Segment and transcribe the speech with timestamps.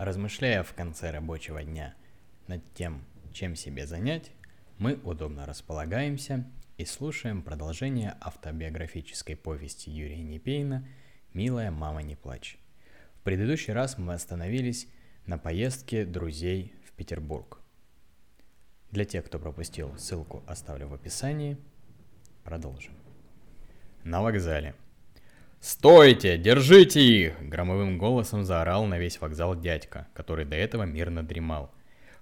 [0.00, 1.94] Размышляя в конце рабочего дня
[2.46, 4.30] над тем, чем себе занять,
[4.78, 10.88] мы удобно располагаемся и слушаем продолжение автобиографической повести Юрия Непейна
[11.34, 12.58] «Милая мама, не плачь».
[13.12, 14.88] В предыдущий раз мы остановились
[15.26, 17.60] на поездке друзей в Петербург.
[18.92, 21.58] Для тех, кто пропустил, ссылку оставлю в описании.
[22.42, 22.94] Продолжим.
[24.04, 24.74] На вокзале.
[25.60, 26.38] «Стойте!
[26.38, 31.70] Держите их!»— громовым голосом заорал на весь вокзал дядька, который до этого мирно дремал.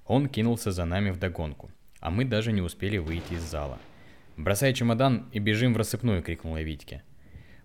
[0.07, 3.79] Он кинулся за нами в догонку, а мы даже не успели выйти из зала.
[4.37, 7.05] «Бросай чемодан и бежим в рассыпную!»— крикнула Витьке.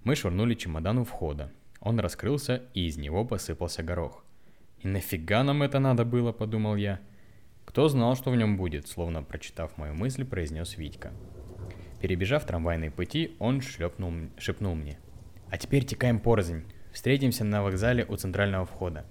[0.03, 1.51] Мы швырнули чемодан у входа.
[1.79, 4.23] Он раскрылся, и из него посыпался горох.
[4.84, 6.99] «И нафига нам это надо было?»— подумал я.
[7.65, 11.12] «Кто знал, что в нем будет?»— словно прочитав мою мысль, произнес Витька.
[11.99, 14.99] Перебежав трамвайные пути, он шлепнул, шепнул мне.
[15.53, 16.63] А теперь текаем порознь.
[16.93, 19.05] Встретимся на вокзале у центрального входа.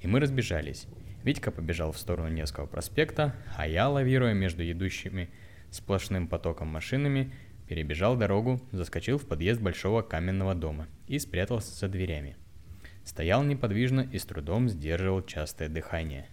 [0.00, 0.86] И мы разбежались.
[1.22, 5.28] Витька побежал в сторону Невского проспекта, а я, лавируя между идущими
[5.70, 7.30] сплошным потоком машинами,
[7.68, 12.38] перебежал дорогу, заскочил в подъезд большого каменного дома и спрятался за дверями.
[13.04, 16.26] Стоял неподвижно и с трудом сдерживал частое дыхание.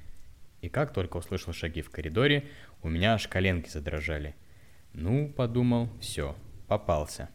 [0.61, 2.45] И как только услышал шаги в коридоре,
[2.81, 4.35] у меня аж коленки задрожали.
[4.93, 6.33] Ну, подумал, все,
[6.69, 7.27] попался.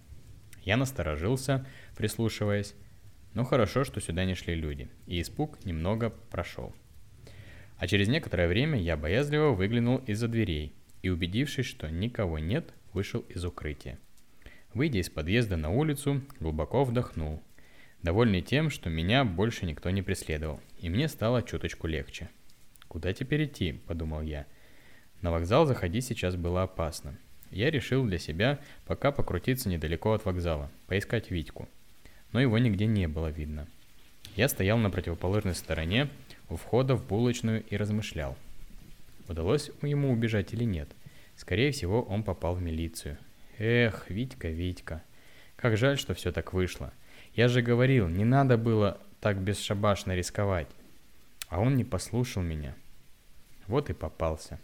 [0.69, 1.65] Я насторожился,
[1.97, 2.75] прислушиваясь.
[3.33, 6.75] Но хорошо, что сюда не шли люди, и испуг немного прошел.
[7.79, 13.21] А через некоторое время я боязливо выглянул из-за дверей и, убедившись, что никого нет, вышел
[13.21, 13.99] из укрытия.
[14.75, 17.43] Выйдя из подъезда на улицу, глубоко вдохнул,
[18.03, 22.29] довольный тем, что меня больше никто не преследовал, и мне стало чуточку легче.
[22.89, 24.45] «Куда теперь идти?»– подумал я.
[25.23, 27.19] На вокзал заходить сейчас было опасно.
[27.51, 31.69] Я решил для себя пока покрутиться недалеко от вокзала, поискать Витьку–
[32.33, 33.67] но его нигде не было видно.
[34.37, 36.09] Я стоял на противоположной стороне
[36.49, 38.37] у входа в булочную и размышлял.
[39.29, 40.89] Удалось ему убежать или нет?
[41.37, 43.19] Скорее всего, он попал в милицию.
[43.59, 45.03] Эх, Витька, Витька.
[45.57, 46.93] Как жаль, что все так вышло.
[47.35, 50.69] Я же говорил, не надо было так бесшабашно рисковать.
[51.49, 52.75] А он не послушал меня.
[53.67, 54.61] Вот и попался.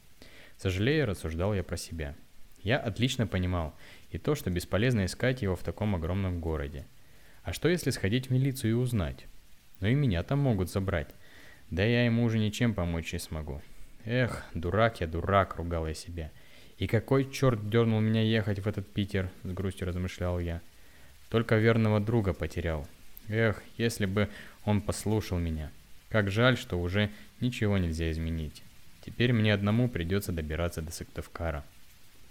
[0.56, 2.15] Сожалея, рассуждал я про себя.
[2.64, 3.75] Я отлично понимал
[4.10, 6.86] и то, что бесполезно искать его в таком огромном городе.
[7.42, 9.26] А что если сходить в милицию и узнать?
[9.80, 11.14] Ну и меня там могут забрать.
[11.70, 13.60] Да я ему уже ничем помочь не смогу.
[14.06, 16.30] Эх, дурак я, дурак, ругал я себя.
[16.78, 20.62] И какой черт дернул меня ехать в этот Питер, с грустью размышлял я.
[21.28, 22.88] Только верного друга потерял.
[23.28, 24.31] Эх, если бы
[24.64, 25.70] он послушал меня.
[26.08, 27.10] Как жаль, что уже
[27.41, 28.62] ничего нельзя изменить.
[29.04, 31.64] Теперь мне одному придется добираться до Сыктывкара.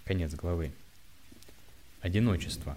[0.05, 0.73] Конец главы.
[2.01, 2.75] Одиночество.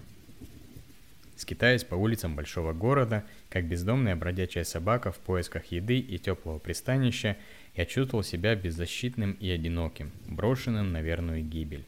[1.35, 7.35] Скитаясь по улицам большого города, как бездомная бродячая собака в поисках еды и теплого пристанища,
[7.75, 11.83] я чувствовал себя беззащитным и одиноким, брошенным на верную гибель.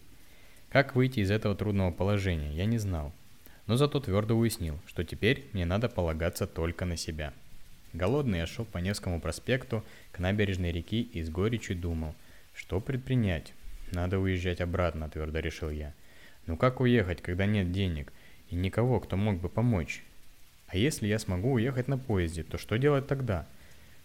[0.70, 3.14] Как выйти из этого трудного положения, я не знал.
[3.66, 7.34] Но зато твердо уяснил, что теперь мне надо полагаться только на себя.
[7.94, 12.14] Голодный я шел по Невскому проспекту к набережной реки и с горечью думал,
[12.54, 13.54] что предпринять.
[13.92, 15.94] Надо уезжать обратно, твердо решил я.
[16.46, 18.12] Ну как уехать, когда нет денег?
[18.50, 20.04] и никого, кто мог бы помочь.
[20.68, 23.48] А если я смогу уехать на поезде, то что делать тогда?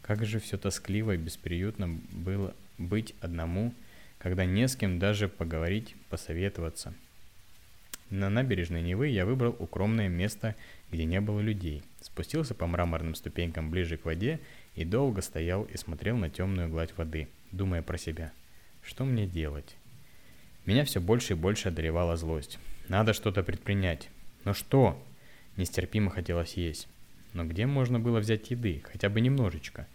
[0.02, 3.74] Как же все тоскливо и бесприютно было быть одному,
[4.18, 6.94] когда не с кем даже поговорить, посоветоваться.
[8.10, 10.54] На набережной Невы я выбрал укромное место,
[10.90, 11.82] где не было людей.
[12.00, 14.40] Спустился по мраморным ступенькам ближе к воде
[14.74, 18.32] и долго стоял и смотрел на темную гладь воды, думая про себя.
[18.84, 19.76] Что мне делать?
[20.66, 22.58] Меня все больше и больше одолевала злость.
[22.88, 24.10] Надо что-то предпринять.
[24.44, 25.02] Но что?
[25.56, 26.86] Нестерпимо хотелось есть.
[27.32, 29.86] Но где можно было взять еды, хотя бы немножечко?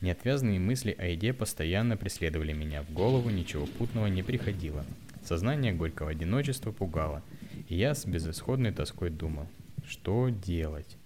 [0.00, 4.84] Неотвязные мысли о еде постоянно преследовали меня, в голову ничего путного не приходило.
[5.24, 7.22] Сознание горького одиночества пугало,
[7.68, 9.48] и я с безысходной тоской думал,
[9.86, 10.96] что делать?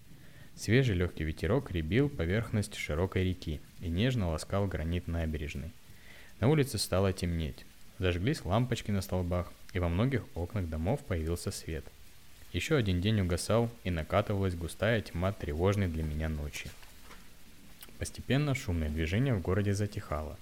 [0.55, 5.73] Свежий легкий ветерок ребил поверхность широкой реки и нежно ласкал гранит набережной.
[6.41, 7.65] На улице стало темнеть.
[7.99, 11.85] Зажглись лампочки на столбах, и во многих окнах домов появился свет–
[12.57, 16.71] еще один день угасал, и накатывалась густая тьма тревожной для меня ночи.
[17.99, 20.39] Постепенно шумное движение в городе затихало.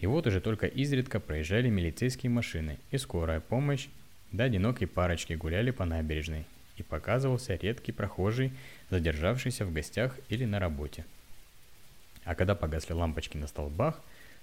[0.00, 3.88] И вот уже только изредка проезжали милицейские машины и скорая помощь,
[4.32, 6.46] да одинокие парочки гуляли по набережной,
[6.78, 8.50] и показывался редкий прохожий,
[8.88, 11.04] задержавшийся в гостях или на работе.
[12.24, 14.00] А когда погасли лампочки на столбах,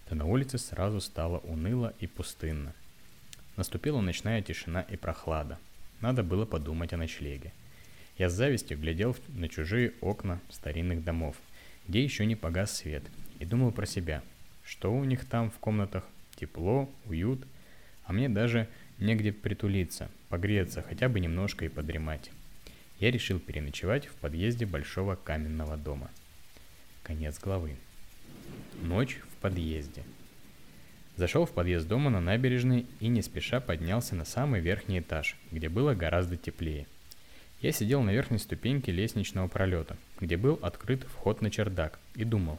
[0.10, 2.74] то на улице сразу стало уныло и пустынно.
[3.56, 5.58] Наступила ночная тишина и прохлада–
[6.02, 7.52] надо было подумать о ночлеге.
[8.18, 11.36] Я с завистью глядел на чужие окна старинных домов,
[11.88, 13.04] где еще не погас свет,
[13.40, 14.24] и думал про себя.
[14.64, 16.06] Что у них там в комнатах?
[16.36, 17.46] Тепло, уют.
[18.06, 18.68] А мне даже
[18.98, 22.32] негде притулиться, погреться, хотя бы немножко и подремать.
[23.00, 26.10] Я решил переночевать в подъезде большого каменного дома.
[27.04, 27.76] Конец главы.
[28.82, 30.04] Ночь подъезде.
[31.16, 35.68] Зашел в подъезд дома на набережной и не спеша поднялся на самый верхний этаж, где
[35.68, 36.88] было гораздо теплее.
[37.62, 42.58] Я сидел на верхней ступеньке лестничного пролета, где был открыт вход на чердак, и думал,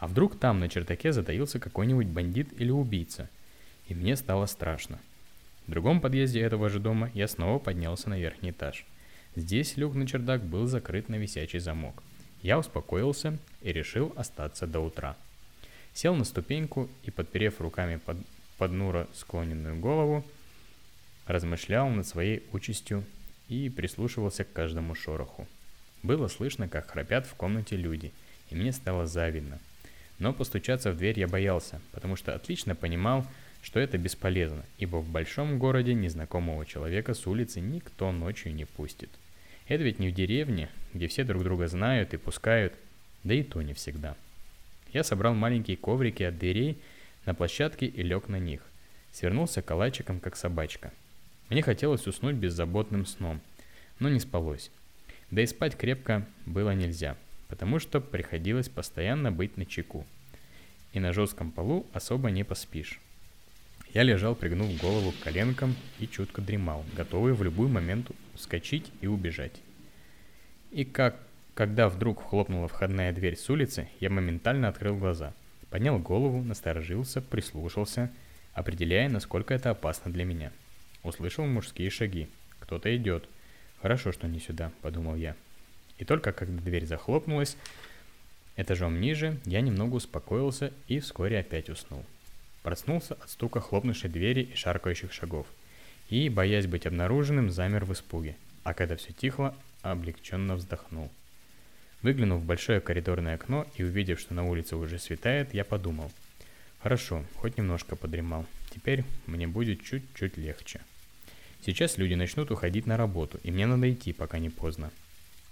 [0.00, 3.28] а вдруг там на чердаке затаился какой-нибудь бандит или убийца?
[3.86, 4.98] И мне стало страшно.
[5.66, 8.86] В другом подъезде этого же дома я снова поднялся на верхний этаж.
[9.36, 12.02] Здесь люк на чердак был закрыт на висячий замок.
[12.40, 15.16] Я успокоился и решил остаться до утра.
[15.94, 18.00] Сел на ступеньку и, подперев руками
[18.58, 20.24] под, Нура склоненную голову,
[21.26, 23.04] размышлял над своей участью
[23.48, 25.46] и прислушивался к каждому шороху.
[26.02, 28.12] Было слышно, как храпят в комнате люди,
[28.50, 29.58] и мне стало завидно.
[30.18, 33.26] Но постучаться в дверь я боялся, потому что отлично понимал,
[33.62, 39.10] что это бесполезно, ибо в большом городе незнакомого человека с улицы никто ночью не пустит.
[39.68, 42.74] Это ведь не в деревне, где все друг друга знают и пускают,
[43.22, 44.16] да и то не всегда.
[44.92, 46.78] Я собрал маленькие коврики от дверей
[47.26, 48.62] на площадке и лег на них.
[49.12, 50.92] Свернулся калачиком, как собачка.
[51.48, 53.40] Мне хотелось уснуть беззаботным сном,
[53.98, 54.70] но не спалось.
[55.30, 57.16] Да и спать крепко было нельзя,
[57.48, 60.06] потому что приходилось постоянно быть на чеку.
[60.92, 63.00] И на жестком полу особо не поспишь.
[63.92, 69.08] Я лежал, пригнув голову к коленкам и чутко дремал, готовый в любой момент вскочить и
[69.08, 69.60] убежать.
[70.70, 71.16] И как
[71.60, 75.34] когда вдруг хлопнула входная дверь с улицы, я моментально открыл глаза.
[75.68, 78.10] Поднял голову, насторожился, прислушался,
[78.54, 80.52] определяя, насколько это опасно для меня.
[81.02, 82.30] Услышал мужские шаги.
[82.60, 83.28] Кто-то идет.
[83.82, 85.36] Хорошо, что не сюда, подумал я.
[85.98, 87.58] И только когда дверь захлопнулась,
[88.56, 92.06] этажом ниже, я немного успокоился и вскоре опять уснул.
[92.62, 95.46] Проснулся от стука хлопнувшей двери и шаркающих шагов.
[96.08, 98.34] И, боясь быть обнаруженным, замер в испуге.
[98.64, 101.10] А когда все тихло, облегченно вздохнул.
[102.02, 106.10] Выглянув в большое коридорное окно и увидев, что на улице уже светает, я подумал.
[106.82, 108.46] Хорошо, хоть немножко подремал.
[108.74, 110.80] Теперь мне будет чуть-чуть легче.
[111.64, 114.90] Сейчас люди начнут уходить на работу, и мне надо идти, пока не поздно.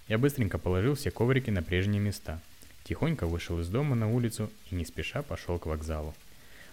[0.08, 2.40] Я быстренько положил все коврики на прежние места.
[2.84, 6.14] Тихонько вышел из дома на улицу и не спеша пошел к вокзалу.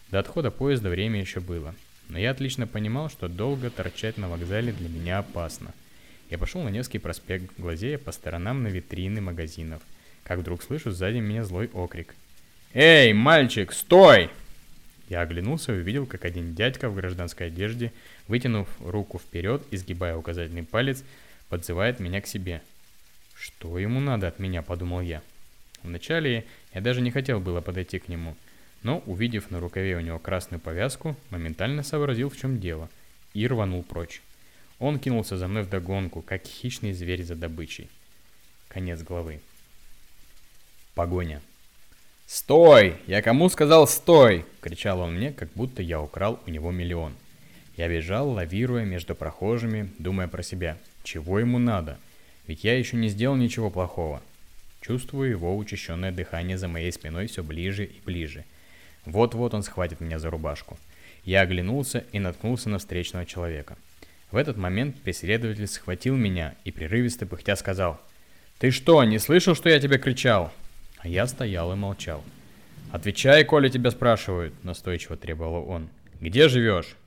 [0.10, 1.76] До отхода поезда время еще было,
[2.08, 5.74] но я отлично понимал, что долго торчать на вокзале для меня опасно–
[6.30, 9.82] я пошел на Невский проспект, глазея по сторонам на витрины магазинов.
[10.24, 12.16] Как вдруг слышу сзади меня злой окрик.
[12.74, 14.30] «Эй, мальчик, стой!»
[15.08, 17.94] Я оглянулся и увидел, как один дядька в гражданской одежде,
[18.28, 21.04] вытянув руку вперед и сгибая указательный палец,
[21.48, 22.62] подзывает меня к себе.
[23.36, 25.22] «Что ему надо от меня?»– подумал я.
[25.84, 28.36] Вначале я даже не хотел было подойти к нему,
[28.82, 32.90] но, увидев на рукаве у него красную повязку, моментально сообразил, в чем дело,
[33.36, 34.22] и рванул прочь.
[34.80, 37.90] Он кинулся за мной в догонку, как хищный зверь за добычей.
[38.68, 39.40] Конец главы.
[40.94, 41.42] Погоня.
[42.26, 42.96] «Стой!
[43.06, 47.14] Я кому сказал стой!»— кричал он мне, как будто я украл у него миллион.
[47.78, 50.78] Я бежал, лавируя между прохожими, думая про себя.
[51.04, 52.00] Чего ему надо?
[52.48, 54.22] Ведь я еще не сделал ничего плохого.
[54.82, 58.46] Чувствую его учащенное дыхание за моей спиной все ближе и ближе.
[59.06, 60.78] Вот-вот он схватит меня за рубашку.
[61.24, 63.78] Я оглянулся и наткнулся на встречного человека.
[64.36, 68.02] В этот момент преследователь схватил меня и прерывисто пыхтя сказал
[68.60, 70.52] «Ты что, не слышал, что я тебе кричал?»
[70.98, 72.22] А я стоял и молчал.
[72.92, 75.88] «Отвечай, коли тебя спрашивают»,— настойчиво требовал он.
[76.20, 76.98] «Где живешь?»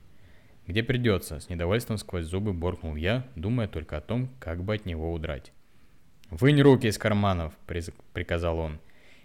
[0.65, 4.87] «Где придется»,— с недовольством сквозь зубы боркнул я, думая только о том, как бы от
[4.87, 5.51] него удрать.
[6.31, 7.53] «Вынь руки из карманов»,—
[8.13, 8.79] приказал он.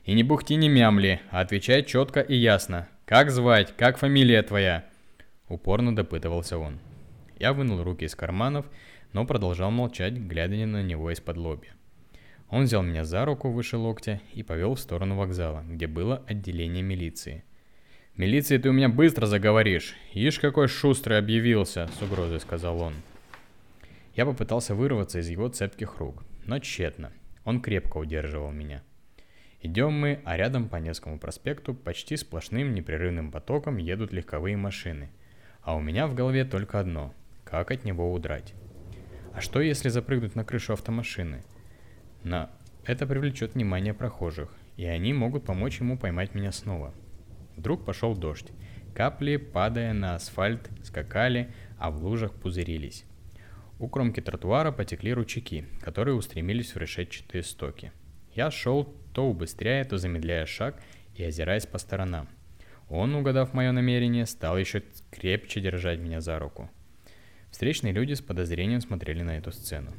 [0.04, 2.86] «И не бухти, не мямли, а отвечай четко и ясно.
[3.06, 3.72] Как звать?
[3.78, 4.84] Как фамилия твоя?»
[5.48, 6.78] Упорно допытывался он.
[7.38, 8.66] Я вынул руки из карманов,
[9.12, 11.72] но продолжал молчать, глядя на него из-под лобья.
[12.48, 16.82] Он взял меня за руку выше локтя и повел в сторону вокзала, где было отделение
[16.82, 17.44] милиции.
[18.16, 19.96] «Милиции ты у меня быстро заговоришь.
[20.12, 22.94] Ишь, какой шустрый объявился!»— с угрозой сказал он.
[24.14, 27.12] Я попытался вырваться из его цепких рук, но тщетно.
[27.44, 28.84] Он крепко удерживал меня.
[29.60, 35.10] Идем мы, а рядом по Невскому проспекту почти сплошным непрерывным потоком едут легковые машины.
[35.62, 37.12] А у меня в голове только одно
[37.54, 38.54] как от него удрать?
[39.32, 41.44] А что если запрыгнуть на крышу автомашины?
[42.24, 42.50] На
[42.84, 46.92] это привлечет внимание прохожих, и они могут помочь ему поймать меня снова.
[47.56, 48.50] Вдруг пошел дождь.
[48.94, 53.04] Капли, падая на асфальт, скакали, а в лужах пузырились.
[53.78, 57.92] У кромки тротуара потекли ручейки, которые устремились в решетчатые стоки.
[58.34, 60.80] Я шел, то убыстряя, то замедляя шаг,
[61.14, 62.28] и озираясь по сторонам.
[62.88, 66.70] Он, угадав мое намерение, стал еще крепче держать меня за руку.
[67.54, 69.92] Встречные люди с подозрением смотрели на эту сцену.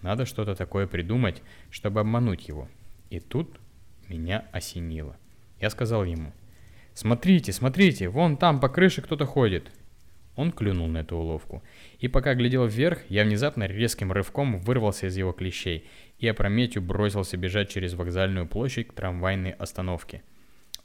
[0.00, 2.66] Надо что-то такое придумать, чтобы обмануть его.
[3.10, 3.60] И тут
[4.08, 5.14] меня осенило.
[5.60, 6.32] Я сказал ему,
[6.94, 9.70] «Смотрите, смотрите, вон там по крыше кто-то ходит».
[10.34, 11.62] Он клюнул на эту уловку.
[11.98, 15.86] И пока глядел вверх, я внезапно резким рывком вырвался из его клещей
[16.18, 20.22] и опрометью бросился бежать через вокзальную площадь к трамвайной остановке.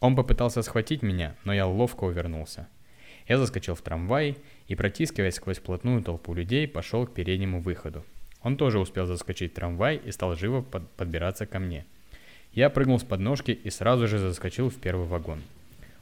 [0.01, 2.67] Он попытался схватить меня, но я ловко увернулся.
[3.27, 8.05] Я заскочил в трамвай и, протискиваясь сквозь плотную толпу людей, пошел к переднему выходу.
[8.41, 11.85] Он тоже успел заскочить в трамвай и стал живо под подбираться ко мне.
[12.53, 15.41] Я прыгнул с подножки и сразу же заскочил в первый вагон.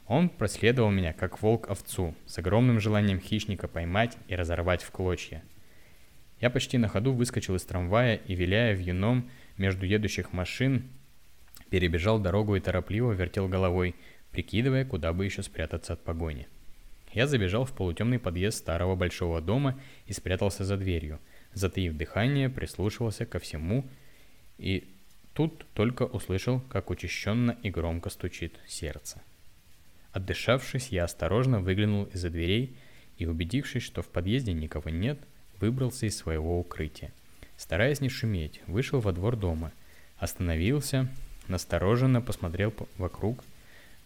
[0.07, 5.43] Он проследовал меня, как волк овцу, с огромным желанием хищника поймать и разорвать в клочья.
[6.41, 10.89] Я почти на ходу выскочил из трамвая и, виляя вьюном между едущих машин,
[11.69, 13.95] перебежал дорогу и торопливо вертел головой,
[14.31, 16.47] прикидывая, куда бы еще спрятаться от погони.
[17.13, 21.19] Я забежал в полутемный подъезд старого большого дома и спрятался за дверью–
[21.53, 23.85] затаив дыхание, прислушивался ко всему
[24.57, 24.87] и
[25.33, 29.21] тут только услышал, как учащенно и громко стучит сердце.
[30.11, 32.75] Отдышавшись, я осторожно выглянул из-за дверей
[33.17, 35.19] и, убедившись, что в подъезде никого нет,
[35.59, 37.11] выбрался из своего укрытия.
[37.57, 39.71] Стараясь не шуметь, вышел во двор дома,
[40.17, 41.07] остановился,
[41.47, 43.43] настороженно посмотрел вокруг,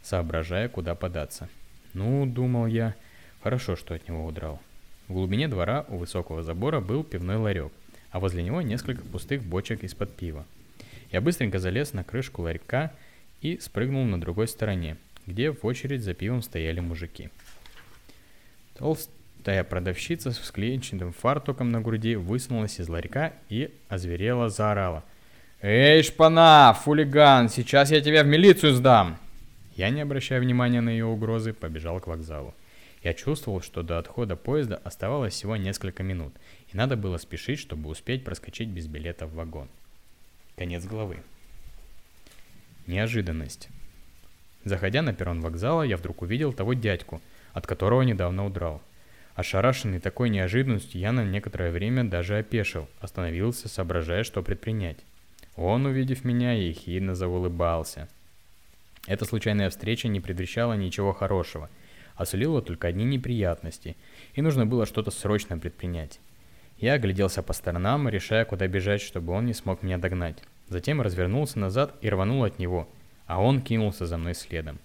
[0.04, 1.50] соображая, куда податься.
[1.96, 2.94] Ну, думал я,
[3.42, 4.60] хорошо, что от него удрал.
[5.08, 7.72] В глубине двора у высокого забора был пивной ларек,
[8.12, 10.46] а возле него несколько пустых бочек из-под пива.
[11.12, 12.92] Я быстренько залез на крышку ларька
[13.40, 17.30] и спрыгнул на другой стороне, где в очередь за пивом стояли мужики.
[18.78, 25.06] Толстая продавщица с клеенчатым фартуком на груди высунулась из ларька и озверела заорала.
[25.62, 29.18] «Эй, шпана, фулиган, сейчас я тебя в милицию сдам!»
[29.76, 32.54] Я, не обращая внимания на ее угрозы, побежал к вокзалу.
[33.04, 36.34] Я чувствовал, что до отхода поезда оставалось всего несколько минут,
[36.74, 39.68] и надо было спешить, чтобы успеть проскочить без билета в вагон.
[40.56, 41.20] Конец главы.
[42.88, 43.70] Неожиданность.
[44.64, 47.22] Заходя на перрон вокзала, я вдруг увидел того дядьку,
[47.54, 48.82] от которого недавно удрал.
[49.36, 54.98] Ошарашенный такой неожиданностью, я на некоторое время даже опешил, остановился, соображая, что предпринять.
[55.58, 58.08] Он, увидев меня, ехидно заулыбался.
[59.08, 61.70] Эта случайная встреча не предвещала ничего хорошего–
[62.16, 63.96] а сулило только одни неприятности,
[64.34, 66.20] и нужно было что-то срочно предпринять.
[66.78, 70.38] Я огляделся по сторонам, решая, куда бежать, чтобы он не смог меня догнать.
[70.68, 72.90] Затем развернулся назад и рванул от него,
[73.28, 74.80] а он кинулся за мной следом.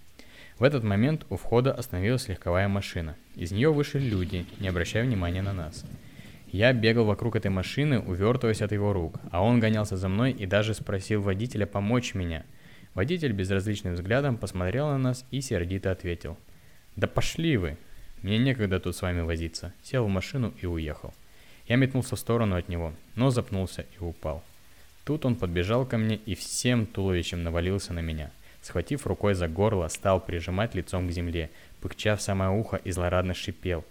[0.59, 3.17] В этот момент у входа остановилась легковая машина.
[3.35, 5.85] Из нее вышли люди, не обращая внимания на нас.
[6.53, 10.47] Я бегал вокруг этой машины, увертываясь от его рук, а он гонялся за мной и
[10.47, 12.45] даже спросил водителя помочь меня.
[12.95, 16.37] Водитель безразличным взглядом посмотрел на нас и сердито ответил–
[16.97, 17.77] «Да пошли вы!
[18.23, 19.73] Мне некогда тут с вами возиться».
[19.83, 21.15] Сел в машину и уехал.
[21.67, 24.43] Я метнулся в сторону от него, но запнулся и упал.
[25.05, 28.31] Тут он подбежал ко мне и всем туловищем навалился на меня.
[28.61, 33.33] Схватив рукой за горло, стал прижимать лицом к земле, пыкча в самое ухо и злорадно
[33.33, 33.85] шипел.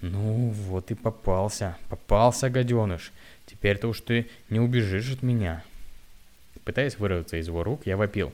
[0.00, 3.12] «Ну, вот и попался, попался, гаденыш.
[3.46, 5.62] Теперь-то уж ты не убежишь от меня».
[6.66, 8.32] Пытаясь вырваться из его рук, я вопил.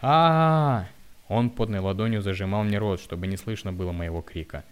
[0.00, 0.86] а, -а, -а
[1.28, 4.64] он потной ладонью зажимал мне рот, чтобы не слышно было моего крика.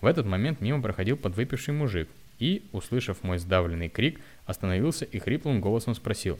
[0.00, 2.08] В этот момент мимо проходил подвыпивший мужик
[2.40, 6.38] и, услышав мой сдавленный крик, остановился и хриплым голосом спросил.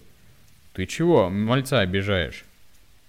[0.73, 2.45] «Ты чего, мальца обижаешь?»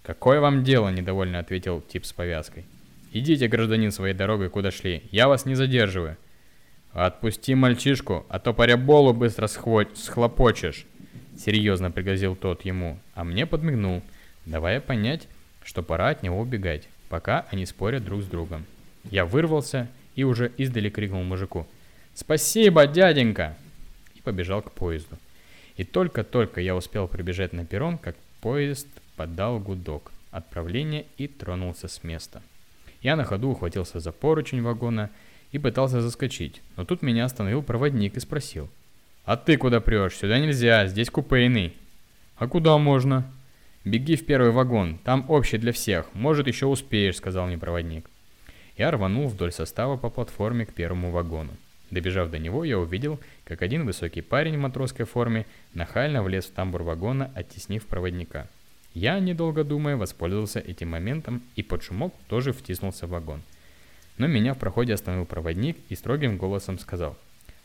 [0.04, 2.66] «Какое вам дело?»– недовольно ответил тип с повязкой.
[3.12, 5.02] «Идите, гражданин, своей дорогой, куда шли.
[5.10, 6.16] Я вас не задерживаю».
[6.92, 10.86] «Отпусти мальчишку, а то по ряболу быстро схлопочешь»,—
[11.40, 14.04] серьезно пригрозил тот ему, а мне подмигнул,
[14.46, 15.28] давая понять,
[15.64, 18.66] что пора от него убегать, пока они спорят друг с другом.
[19.10, 21.66] Я вырвался и уже издали крикнул мужику
[22.14, 23.56] «Спасибо, дяденька!»
[24.16, 25.18] и побежал к поезду.
[25.78, 32.04] И только-только я успел прибежать на перрон, как поезд подал гудок отправления и тронулся с
[32.04, 32.42] места.
[33.02, 35.10] Я на ходу ухватился за поручень вагона
[35.52, 38.70] и пытался заскочить, но тут меня остановил проводник и спросил.
[39.30, 40.16] «А ты куда прешь?
[40.16, 41.76] Сюда нельзя, здесь купейный».
[42.38, 43.32] «А куда можно?»
[43.86, 48.10] «Беги в первый вагон, там общий для всех, может еще успеешь»,— сказал мне проводник.
[48.76, 51.52] Я рванул вдоль состава по платформе к первому вагону.
[51.92, 55.46] Добежав до него, я увидел, как один высокий парень в матросской форме
[55.76, 58.48] нахально влез в тамбур вагона, оттеснив проводника.
[58.96, 63.44] Я, недолго думая, воспользовался этим моментом и под шумок тоже втиснулся в вагон.
[64.18, 67.16] Но меня в проходе остановил проводник и строгим голосом сказал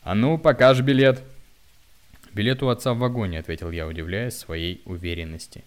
[0.02, 1.24] «А ну, покажи билет!»
[2.34, 5.64] «Билет у отца в вагоне»,— ответил я, удивляясь своей уверенности.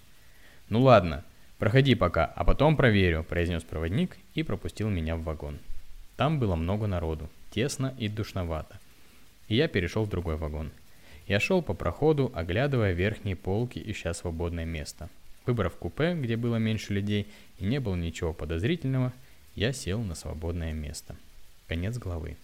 [0.70, 1.24] «Ну ладно,
[1.60, 5.58] «Проходи пока, а потом проверю»,– произнес проводник и пропустил меня в вагон.
[6.16, 8.80] Там было много народу, тесно и душновато.
[9.48, 10.72] И я перешел в другой вагон.
[11.28, 15.10] Я шел по проходу, оглядывая верхние полки, ища свободное место.
[15.48, 19.12] Выбрав купе, где было меньше людей и не было ничего подозрительного,
[19.56, 21.16] я сел на свободное место.
[21.68, 22.38] Конец главы.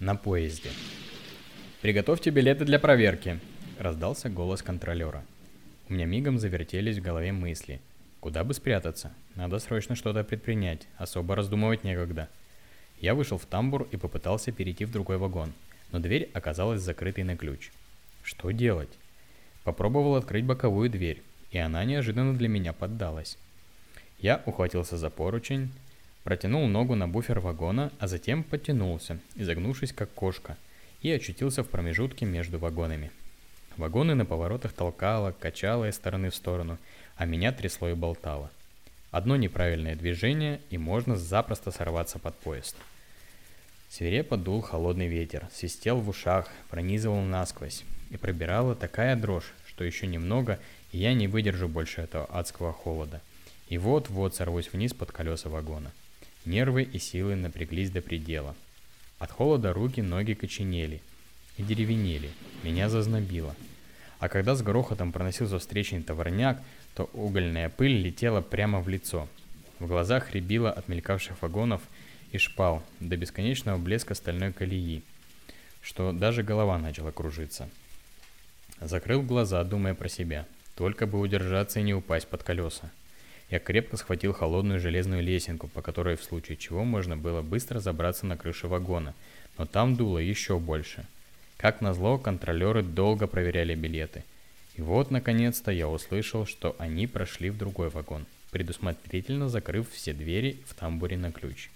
[0.00, 0.70] На поезде.
[1.82, 3.40] «Приготовьте билеты для проверки»,—
[3.80, 5.24] раздался голос контролера.
[5.88, 7.80] У меня мигом завертелись в голове мысли.
[8.20, 9.12] Куда бы спрятаться?
[9.34, 12.28] Надо срочно что-то предпринять, особо раздумывать некогда.
[13.00, 15.52] Я вышел в тамбур и попытался перейти в другой вагон,
[15.90, 17.72] но дверь оказалась закрытой на ключ.
[18.22, 18.96] Что делать?
[19.64, 21.20] Попробовал открыть боковую дверь,
[21.50, 23.38] и она неожиданно для меня поддалась.
[24.20, 25.72] Я ухватился за поручень,
[26.22, 30.56] протянул ногу на буфер вагона, а затем подтянулся, изогнувшись как кошка–
[31.02, 33.10] и очутился в промежутке между вагонами.
[33.76, 36.78] Вагоны на поворотах толкало, качало из стороны в сторону,
[37.16, 38.50] а меня трясло и болтало.
[39.10, 42.76] Одно неправильное движение, и можно запросто сорваться под поезд.
[43.90, 50.06] Свирепо дул холодный ветер, свистел в ушах, пронизывал насквозь, и пробирала такая дрожь, что еще
[50.06, 50.58] немного,
[50.92, 53.20] и я не выдержу больше этого адского холода.
[53.68, 55.92] И вот-вот сорвусь вниз под колеса вагона.
[56.44, 58.54] Нервы и силы напряглись до предела–
[59.22, 61.00] от холода руки, ноги коченели
[61.56, 62.30] и деревенели.
[62.64, 63.54] Меня зазнобило.
[64.18, 66.60] А когда с грохотом проносился встречный товарняк,
[66.96, 69.28] то угольная пыль летела прямо в лицо.
[69.78, 71.82] В глазах рябило от мелькавших вагонов
[72.32, 75.04] и шпал до бесконечного блеска стальной колеи,
[75.82, 77.68] что даже голова начала кружиться.
[78.80, 80.46] Закрыл глаза, думая про себя.
[80.74, 82.90] Только бы удержаться и не упасть под колеса.
[83.52, 88.24] Я крепко схватил холодную железную лесенку, по которой в случае чего можно было быстро забраться
[88.24, 89.12] на крышу вагона,
[89.58, 91.04] но там дуло еще больше.
[91.58, 94.24] Как назло, контролеры долго проверяли билеты.
[94.76, 100.56] И вот, наконец-то, я услышал, что они прошли в другой вагон, предусмотрительно закрыв все двери
[100.66, 101.68] в тамбуре на ключ.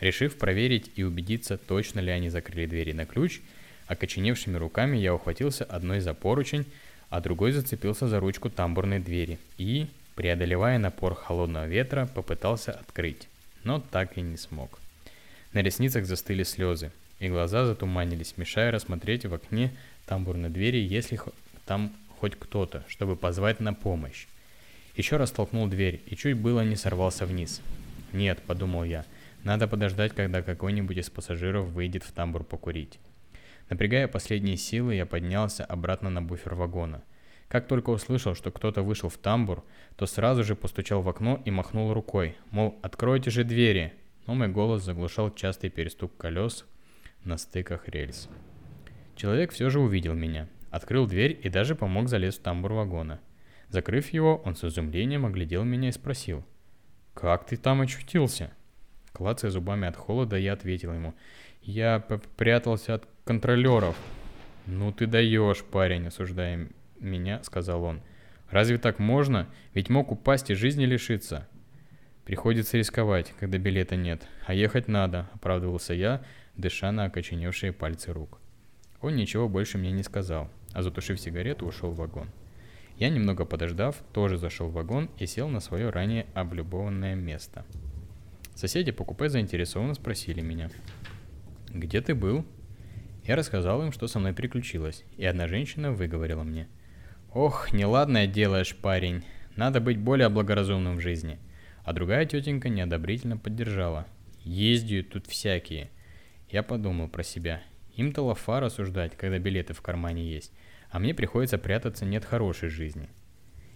[0.00, 3.42] Решив проверить и убедиться, точно ли они закрыли двери на ключ,
[3.86, 6.64] окоченевшими руками я ухватился одной за поручень,
[7.10, 13.28] а другой зацепился за ручку тамбурной двери и, Преодолевая напор холодного ветра, попытался открыть,
[13.64, 14.78] но так и не смог.
[15.54, 19.72] На ресницах застыли слезы, и глаза затуманились, мешая рассмотреть в окне
[20.06, 21.18] тамбурной двери, если
[21.64, 24.26] там хоть кто-то, чтобы позвать на помощь.
[24.96, 27.62] Еще раз толкнул дверь и чуть было не сорвался вниз.
[28.12, 29.06] «Нет»,— подумал я,—
[29.44, 32.98] «надо подождать, когда какой-нибудь из пассажиров выйдет в тамбур покурить».
[33.70, 37.00] Напрягая последние силы, я поднялся обратно на буфер вагона—
[37.52, 39.62] как только услышал, что кто-то вышел в тамбур,
[39.96, 43.92] то сразу же постучал в окно и махнул рукой, мол, откройте же двери.
[44.26, 46.64] Но мой голос заглушал частый перестук колес
[47.24, 48.30] на стыках рельс.
[49.16, 53.20] Человек все же увидел меня, открыл дверь и даже помог залезть в тамбур вагона.
[53.68, 56.46] Закрыв его, он с изумлением оглядел меня и спросил,
[57.12, 58.50] «Как ты там очутился?»
[59.12, 61.12] Клацая зубами от холода, я ответил ему,
[61.60, 62.00] «Я
[62.38, 63.94] прятался от контролеров».
[64.64, 66.70] «Ну ты даешь, парень», осуждаем
[67.02, 68.00] меня»,— сказал он.
[68.50, 69.48] «Разве так можно?
[69.74, 71.48] Ведь мог упасть и жизни лишиться».
[72.24, 76.22] «Приходится рисковать, когда билета нет, а ехать надо»,— оправдывался я,
[76.56, 78.40] дыша на окоченевшие пальцы рук.
[79.00, 82.28] Он ничего больше мне не сказал, а затушив сигарету, ушел в вагон.
[82.96, 87.64] Я, немного подождав, тоже зашел в вагон и сел на свое ранее облюбованное место.
[88.54, 90.70] Соседи по купе заинтересованно спросили меня.
[91.70, 92.46] «Где ты был?»
[93.24, 96.68] Я рассказал им, что со мной приключилось, и одна женщина выговорила мне–
[97.34, 99.24] Ох, неладное делаешь, парень.
[99.56, 101.38] Надо быть более благоразумным в жизни.
[101.82, 104.06] А другая тетенька неодобрительно поддержала.
[104.44, 105.88] Ездят тут всякие.
[106.50, 107.62] Я подумал про себя.
[107.96, 110.52] Им-то лафа рассуждать, когда билеты в кармане есть.
[110.90, 113.08] А мне приходится прятаться нет хорошей жизни.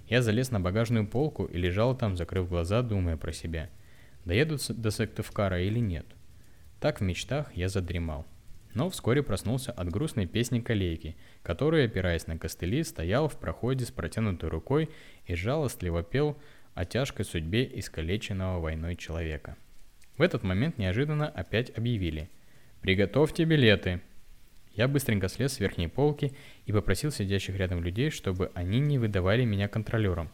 [0.06, 3.70] Я залез на багажную полку и лежал там, закрыв глаза, думая про себя.
[4.26, 6.04] Доеду до Сыктывкара или нет?
[6.78, 8.26] Так в мечтах я задремал
[8.76, 13.90] но вскоре проснулся от грустной песни коллеги, который, опираясь на костыли, стоял в проходе с
[13.90, 14.90] протянутой рукой
[15.24, 16.36] и жалостливо пел
[16.74, 19.56] о тяжкой судьбе искалеченного войной человека.
[20.18, 22.28] В этот момент неожиданно опять объявили
[22.82, 24.02] «Приготовьте билеты!»
[24.74, 26.32] Я быстренько слез с верхней полки
[26.66, 30.28] и попросил сидящих рядом людей, чтобы они не выдавали меня контролерам,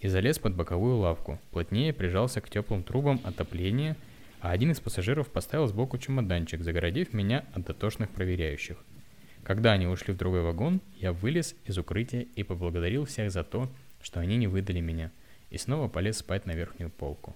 [0.00, 3.96] и залез под боковую лавку, плотнее прижался к теплым трубам отопления–
[4.46, 8.76] а один из пассажиров поставил сбоку чемоданчик, загородив меня от дотошных проверяющих.
[9.42, 13.68] Когда они ушли в другой вагон, я вылез из укрытия и поблагодарил всех за то,
[14.00, 15.10] что они не выдали меня,
[15.50, 17.34] и снова полез спать на верхнюю полку.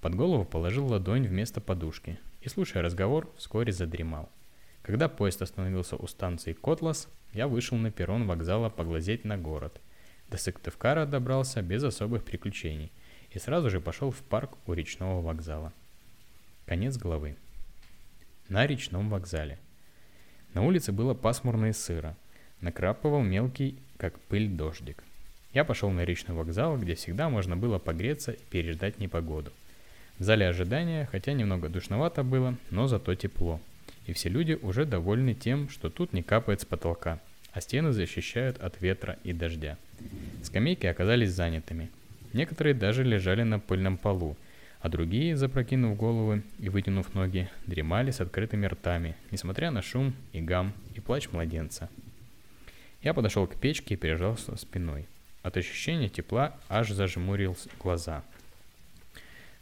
[0.00, 4.30] Под голову положил ладонь вместо подушки и, слушая разговор, вскоре задремал.
[4.82, 9.80] Когда поезд остановился у станции Котлас, я вышел на перрон вокзала поглазеть на город.
[10.28, 12.92] До Сыктывкара добрался без особых приключений
[13.32, 15.72] и сразу же пошел в парк у речного вокзала.
[16.66, 17.36] Конец главы.
[18.48, 19.56] На речном вокзале.
[20.52, 22.16] На улице было пасмурно и сыро.
[22.60, 25.04] Накрапывал мелкий, как пыль, дождик.
[25.52, 29.52] Я пошел на речный вокзал, где всегда можно было погреться и переждать непогоду.
[30.18, 33.60] В зале ожидания, хотя немного душновато было, но зато тепло.
[34.06, 37.20] И все люди уже довольны тем, что тут не капает с потолка,
[37.52, 39.78] а стены защищают от ветра и дождя.
[40.42, 41.90] Скамейки оказались занятыми.
[42.32, 44.36] Некоторые даже лежали на пыльном полу,
[44.80, 50.40] а другие, запрокинув головы и вытянув ноги, дремали с открытыми ртами, несмотря на шум и
[50.40, 51.88] гам и плач младенца.
[53.02, 55.06] Я подошел к печке и пережался спиной.
[55.42, 58.24] От ощущения тепла аж зажмурил глаза.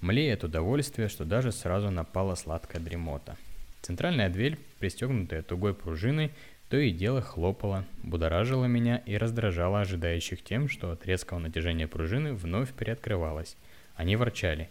[0.00, 3.36] Млея от удовольствия, что даже сразу напала сладкая дремота.
[3.82, 6.30] Центральная дверь, пристегнутая тугой пружиной,
[6.70, 12.32] то и дело хлопала, будоражила меня и раздражала ожидающих тем, что от резкого натяжения пружины
[12.32, 13.56] вновь приоткрывалась.
[13.94, 14.68] Они ворчали.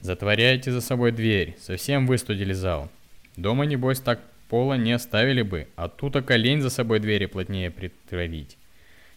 [0.00, 2.90] «Затворяйте за собой дверь, совсем выстудили зал.
[3.36, 8.56] Дома, небось, так пола не оставили бы, а тут околень за собой двери плотнее притравить.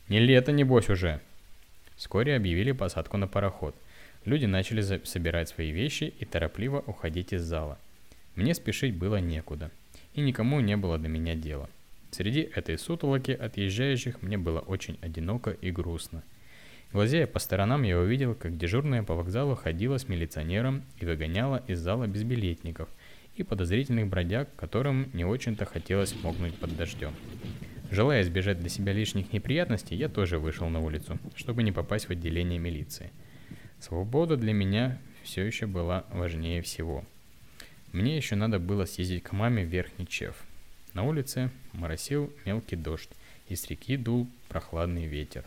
[0.10, 1.22] Не лето, небось, уже».
[1.96, 3.76] Вскоре объявили посадку на пароход.
[4.26, 7.78] Люди начали собирать свои вещи и торопливо уходить из зала.
[8.36, 9.70] Мне спешить было некуда,
[10.16, 11.70] и никому не было до меня дела.
[12.12, 16.24] Среди этой сутолоки отъезжающих мне было очень одиноко и грустно.
[16.94, 21.80] Глазея по сторонам, я увидел, как дежурная по вокзалу ходила с милиционером и выгоняла из
[21.80, 22.88] зала безбилетников
[23.36, 27.14] и подозрительных бродяг, которым не очень-то хотелось мокнуть под дождем.
[27.90, 32.12] Желая избежать для себя лишних неприятностей, я тоже вышел на улицу, чтобы не попасть в
[32.12, 33.12] отделение милиции.
[33.80, 37.04] Свобода для меня все еще была важнее всего.
[37.92, 40.36] Мне еще надо было съездить к маме в Верхний Чев–
[40.94, 43.10] на улице моросил мелкий дождь,
[43.50, 45.44] и с реки дул прохладный ветер.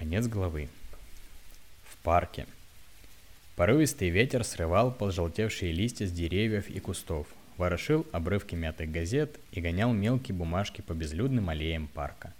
[0.00, 0.70] Конец главы.
[1.84, 2.46] В парке.
[3.54, 7.26] Порывистый ветер срывал пожелтевшие листья с деревьев и кустов,
[7.58, 12.32] ворошил обрывки мятых газет и гонял мелкие бумажки по безлюдным аллеям парка.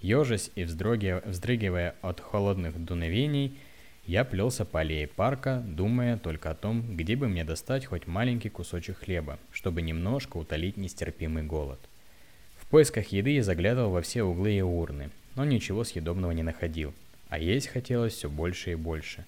[0.00, 3.58] Ежась и вздрыгивая от холодных дуновений,
[4.06, 8.48] я плелся по аллее парка, думая только о том, где бы мне достать хоть маленький
[8.48, 11.80] кусочек хлеба, чтобы немножко утолить нестерпимый голод.
[12.60, 16.94] В поисках еды я заглядывал во все углы и урны, но ничего съедобного не находил,
[17.28, 19.24] а есть хотелось все больше и больше.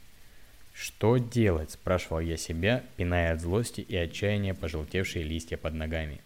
[0.72, 6.20] «Что делать?»– спрашивал я себя, пиная от злости и отчаяния пожелтевшие листья под ногами.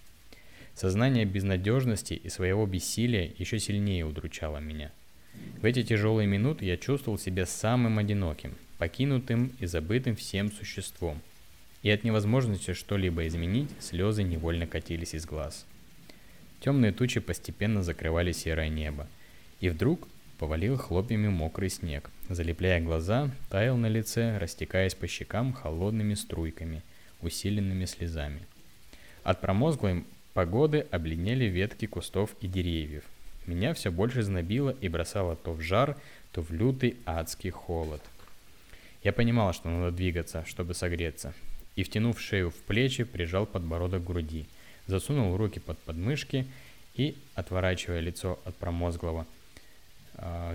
[0.75, 4.91] Сознание безнадежности и своего бессилия еще сильнее удручало меня–
[5.61, 11.21] в эти тяжелые минуты я чувствовал себя самым одиноким, покинутым и забытым всем существом.
[11.83, 15.67] И от невозможности что-либо изменить слезы невольно катились из глаз.
[16.61, 19.07] Темные тучи постепенно закрывали серое небо.
[19.61, 26.14] И вдруг повалил хлопьями мокрый снег, залепляя глаза, таял на лице, растекаясь по щекам холодными
[26.14, 26.83] струйками,
[27.23, 28.40] усиленными слезами.
[29.25, 33.05] От промозглой погоды обледнели ветки кустов и деревьев–
[33.49, 35.97] меня все больше знобило и бросало то в жар,
[36.33, 38.03] то в лютый адский холод.
[39.03, 41.33] Я понимал, что надо двигаться, чтобы согреться,
[41.75, 44.47] и, втянув шею в плечи, прижал подбородок к груди,
[44.87, 46.47] засунул руки под подмышки
[46.94, 49.27] и, отворачивая лицо от промозглого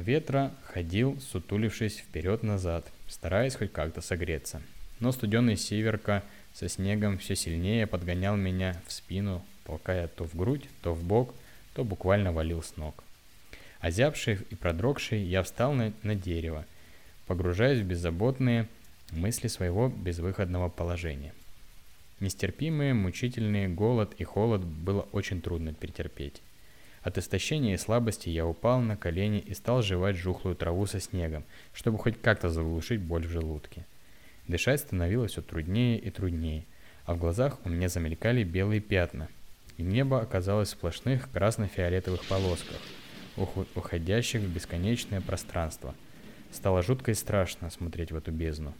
[0.01, 4.61] ветра, ходил, сутулившись вперед-назад, стараясь хоть как-то согреться.
[4.99, 6.23] Но студеный северка
[6.53, 11.33] со снегом все сильнее подгонял меня в спину, толкая то в грудь, то в бок,
[11.73, 13.03] то буквально валил с ног.
[13.79, 16.65] Озябший и продрогший, я встал на, на дерево,
[17.27, 18.67] погружаясь в беззаботные
[19.11, 21.33] мысли своего безвыходного положения.
[22.19, 26.41] Нестерпимые, мучительные голод и холод было очень трудно перетерпеть.
[27.03, 31.43] От истощения и слабости я упал на колени и стал жевать жухлую траву со снегом,
[31.73, 33.85] чтобы хоть как-то заглушить боль в желудке.
[34.47, 36.65] Дышать становилось все труднее и труднее,
[37.05, 39.29] а в глазах у меня замелькали белые пятна–
[39.77, 42.77] и небо оказалось в сплошных красно-фиолетовых полосках,
[43.75, 45.95] уходящих в бесконечное пространство.
[46.51, 48.73] Стало жутко и страшно смотреть в эту бездну.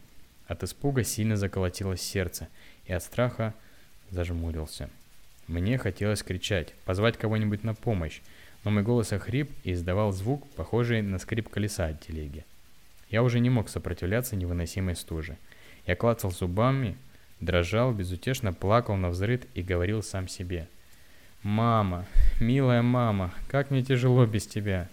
[0.46, 2.48] От испуга сильно заколотилось сердце,
[2.86, 3.54] и от страха
[4.10, 4.88] зажмурился.
[5.46, 8.20] Мне хотелось кричать, позвать кого-нибудь на помощь,
[8.64, 12.44] но мой голос охрип и издавал звук, похожий на скрип колеса от телеги.
[13.10, 15.36] Я уже не мог сопротивляться невыносимой стуже.
[15.86, 16.96] Я клацал зубами,
[17.40, 20.68] дрожал, безутешно плакал на взрыд и говорил сам себе–
[21.44, 22.06] «Мама,
[22.40, 24.88] милая мама, как мне тяжело без тебя!»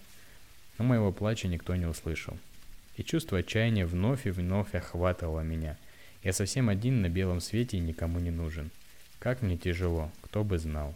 [0.78, 2.38] Но моего плача никто не услышал.
[2.98, 5.78] И чувство отчаяния вновь и вновь охватывало меня.
[6.24, 8.70] Я совсем один на белом свете и никому не нужен.
[9.21, 10.95] Как мне тяжело, кто бы знал.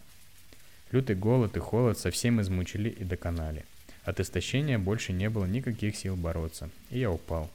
[0.90, 3.64] Лютый голод и холод совсем измучили и доконали.
[4.02, 7.48] От истощения больше не было никаких сил бороться, и я упал.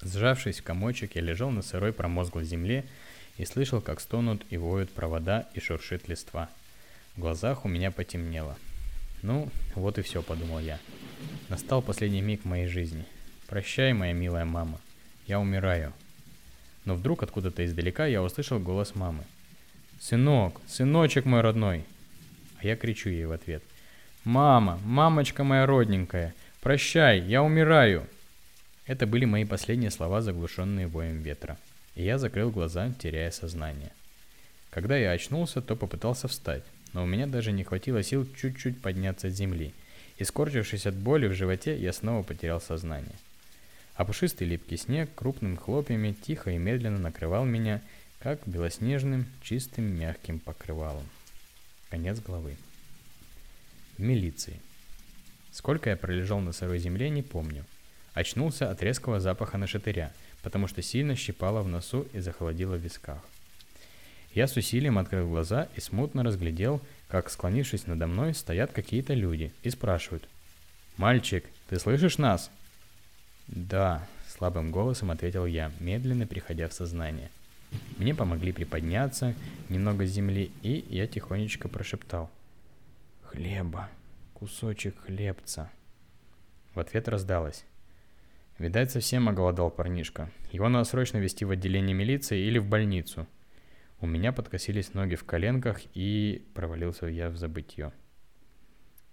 [0.00, 2.84] Сжавшись в комочек, я лежал на сырой промозглой земле
[3.38, 6.48] и слышал, как стонут и воют провода и шуршит листва.
[7.16, 8.56] В глазах у меня потемнело.
[9.22, 10.78] Ну, вот и все, подумал я.
[11.48, 13.04] Настал последний миг моей жизни.
[13.48, 14.80] Прощай, моя милая мама.
[15.26, 15.92] Я умираю.
[16.84, 19.24] Но вдруг откуда-то издалека я услышал голос мамы.
[20.02, 21.84] «Сынок, сыночек мой родной!»
[22.58, 23.62] А я кричу ей в ответ.
[24.24, 28.08] «Мама, мамочка моя родненькая, прощай, я умираю!»
[28.86, 31.56] Это были мои последние слова, заглушенные воем ветра.
[31.94, 33.92] И я закрыл глаза, теряя сознание.
[34.70, 39.30] Когда я очнулся, то попытался встать, но у меня даже не хватило сил чуть-чуть подняться
[39.30, 39.72] с земли.
[40.18, 43.14] И скорчившись от боли в животе, я снова потерял сознание.
[43.94, 47.80] А пушистый липкий снег крупными хлопьями тихо и медленно накрывал меня,
[48.22, 51.04] как белоснежным, чистым, мягким покрывалом.
[51.90, 52.56] Конец главы
[53.98, 54.60] в милиции.
[55.50, 57.64] Сколько я пролежал на сырой земле, не помню.
[58.14, 63.18] Очнулся от резкого запаха нашатыря, потому что сильно щипало в носу и захолодило в висках.
[64.34, 69.52] Я с усилием открыл глаза и смутно разглядел, как, склонившись надо мной, стоят какие-то люди
[69.62, 70.28] и спрашивают.
[70.96, 72.50] «Мальчик, ты слышишь нас?»
[73.48, 77.30] «Да»,— слабым голосом ответил я, медленно приходя в сознание.
[77.98, 79.34] Мне помогли приподняться
[79.68, 82.30] немного земли, и я тихонечко прошептал—
[83.32, 83.88] Хлеба.
[84.34, 85.70] Кусочек хлебца.
[86.74, 87.64] В ответ раздалось.
[88.58, 90.30] Видать, совсем оголодал парнишка.
[90.50, 93.26] Его надо срочно везти в отделение милиции или в больницу.
[94.02, 97.92] У меня подкосились ноги в коленках и провалился я в забытье.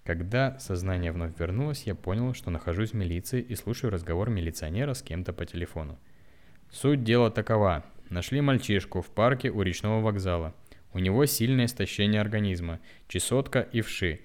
[0.03, 5.01] Когда сознание вновь вернулось, я понял, что нахожусь в милиции и слушаю разговор милиционера с
[5.01, 5.97] кем-то по телефону.
[6.71, 7.85] Суть дела такова.
[8.09, 10.55] Нашли мальчишку в парке у речного вокзала–
[10.91, 14.21] у него сильное истощение организма, чесотка и вши.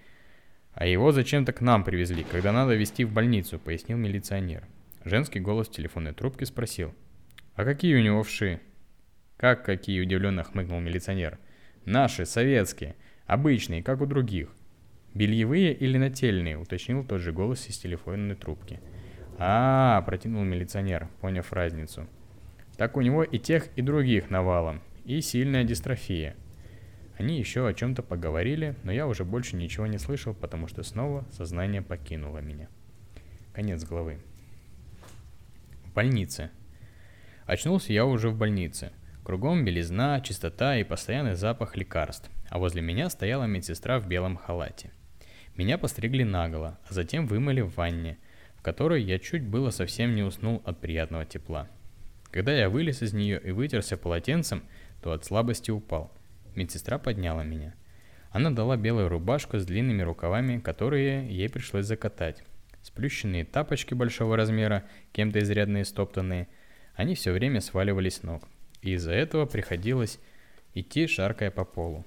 [0.72, 4.64] А его зачем-то к нам привезли, когда надо везти в больницу, пояснил милиционер.
[5.04, 6.94] Женский голос в телефонной трубке спросил.
[7.54, 8.60] А какие у него вши?
[9.36, 11.38] Как какие, удивленно хмыкнул милиционер.
[11.84, 14.48] Наши, советские, обычные, как у других.
[15.12, 18.80] Бельевые или нательные, уточнил тот же голос из телефонной трубки.
[19.38, 22.08] А, протянул милиционер, поняв разницу.
[22.76, 26.34] Так у него и тех, и других навалом, и сильная дистрофия.
[27.16, 31.24] Они еще о чем-то поговорили, но я уже больше ничего не слышал, потому что снова
[31.30, 32.68] сознание покинуло меня.
[33.52, 34.18] Конец главы.
[35.84, 36.50] В больнице.
[37.46, 38.90] Очнулся я уже в больнице.
[39.22, 44.90] Кругом белизна, чистота и постоянный запах лекарств, а возле меня стояла медсестра в белом халате.
[45.56, 48.18] Меня постригли наголо, а затем вымыли в ванне,
[48.56, 51.68] в которой я чуть было совсем не уснул от приятного тепла.
[52.34, 54.64] Когда я вылез из нее и вытерся полотенцем,
[55.00, 56.12] то от слабости упал–
[56.54, 57.74] Медсестра подняла меня.
[58.30, 62.42] Она дала белую рубашку с длинными рукавами, которые ей пришлось закатать.
[62.82, 66.48] Сплющенные тапочки большого размера, кем-то изрядно истоптанные,
[66.94, 68.48] они все время сваливались с ног.
[68.82, 70.18] И из-за этого приходилось
[70.74, 72.04] идти, шаркая по полу.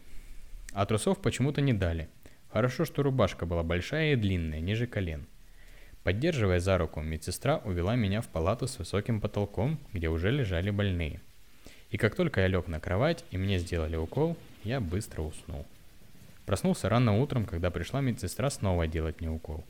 [0.73, 2.09] А трусов почему-то не дали.
[2.51, 5.27] Хорошо, что рубашка была большая и длинная, ниже колен.
[6.07, 11.19] Поддерживая за руку, медсестра увела меня в палату с высоким потолком, где уже лежали больные.
[11.91, 15.65] И как только я лег на кровать и мне сделали укол, я быстро уснул.
[16.45, 19.65] Проснулся рано утром, когда пришла медсестра снова делать мне укол.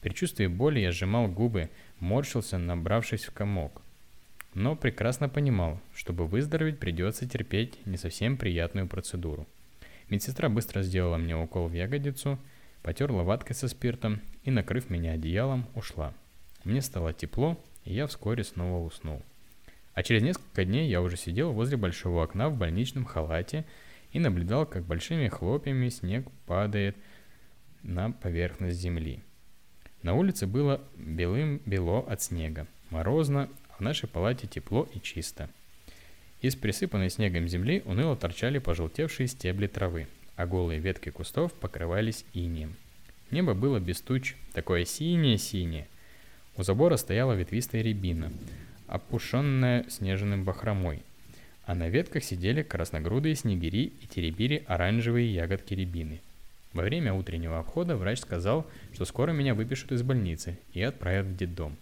[0.00, 1.68] При чувстве боли я сжимал губы,
[2.00, 3.82] морщился, набравшись в комок.
[4.54, 9.46] Но прекрасно понимал, чтобы выздороветь, придется терпеть не совсем приятную процедуру.
[10.08, 12.38] Медсестра быстро сделала мне укол в ягодицу,
[12.84, 16.12] потерла ваткой со спиртом и, накрыв меня одеялом, ушла.
[16.64, 19.22] Мне стало тепло, и я вскоре снова уснул.
[19.94, 23.64] А через несколько дней я уже сидел возле большого окна в больничном халате
[24.12, 26.96] и наблюдал, как большими хлопьями снег падает
[27.82, 29.20] на поверхность земли.
[30.02, 35.48] На улице было белым-бело от снега, морозно, а в нашей палате тепло и чисто.
[36.42, 42.76] Из присыпанной снегом земли уныло торчали пожелтевшие стебли травы, а голые ветки кустов покрывались инием.
[43.30, 45.88] Небо было без туч, такое синее-синее.
[46.56, 48.32] У забора стояла ветвистая рябина,
[48.86, 51.02] опушенная снежным бахромой,
[51.66, 56.20] а на ветках сидели красногрудые снегири и теребили оранжевые ягодки рябины.
[56.72, 61.36] Во время утреннего обхода врач сказал, что скоро меня выпишут из больницы и отправят в
[61.36, 61.76] детдом.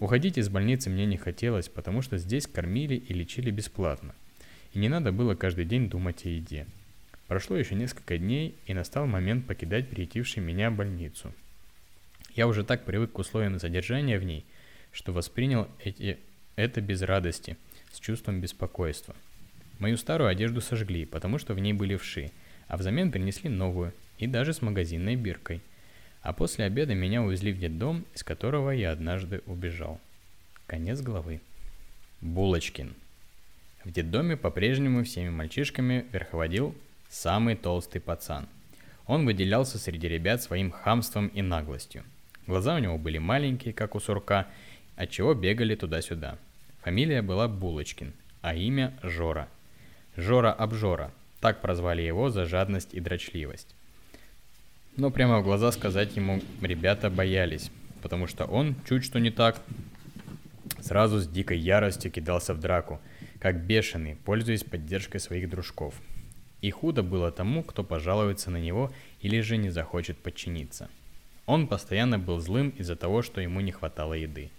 [0.00, 4.14] Уходить из больницы мне не хотелось, потому что здесь кормили и лечили бесплатно.
[4.72, 6.66] И не надо было каждый день думать о еде.
[7.28, 11.32] Прошло еще несколько дней, и настал момент покидать приютивший меня больницу.
[12.34, 14.44] Я уже так привык к условиям содержания в ней,
[14.92, 16.18] что воспринял эти,
[16.56, 17.56] это без радости,
[17.92, 19.14] с чувством беспокойства.
[19.78, 22.30] Мою старую одежду сожгли, потому что в ней были вши,
[22.68, 25.60] а взамен принесли новую, и даже с магазинной биркой.
[26.22, 30.00] А после обеда меня увезли в детдом, из которого я однажды убежал.
[30.66, 31.40] Конец главы.
[32.20, 32.94] Булочкин.
[33.84, 36.74] В детдоме по-прежнему всеми мальчишками верховодил
[37.14, 38.48] самый толстый пацан.
[39.06, 42.02] Он выделялся среди ребят своим хамством и наглостью.
[42.46, 44.46] Глаза у него были маленькие, как у сурка,
[44.96, 46.38] отчего бегали туда-сюда.
[46.82, 49.48] Фамилия была Булочкин, а имя Жора.
[50.16, 53.74] Жора-обжора, так прозвали его за жадность и дрочливость.
[54.96, 57.70] Но прямо в глаза сказать ему ребята боялись,
[58.02, 59.60] потому что он, чуть что не так,
[60.80, 63.00] сразу с дикой яростью кидался в драку,
[63.40, 65.94] как бешеный, пользуясь поддержкой своих дружков.
[66.64, 70.88] И худо было тому, кто пожалуется на него или же не захочет подчиниться.
[71.44, 74.50] Он постоянно был злым из-за того, что ему не хватало еды.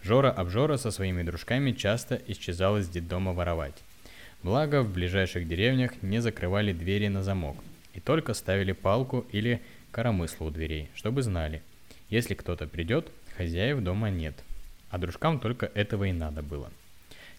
[0.00, 3.74] Жора-обжора со своими дружками часто исчезал из детдома воровать.
[4.44, 7.56] Благо, в ближайших деревнях не закрывали двери на замок
[7.94, 9.60] и только ставили палку или
[9.90, 11.62] коромысло у дверей, чтобы знали,
[12.10, 14.36] если кто-то придет, хозяев дома нет.
[14.88, 16.70] А дружкам только этого и надо было.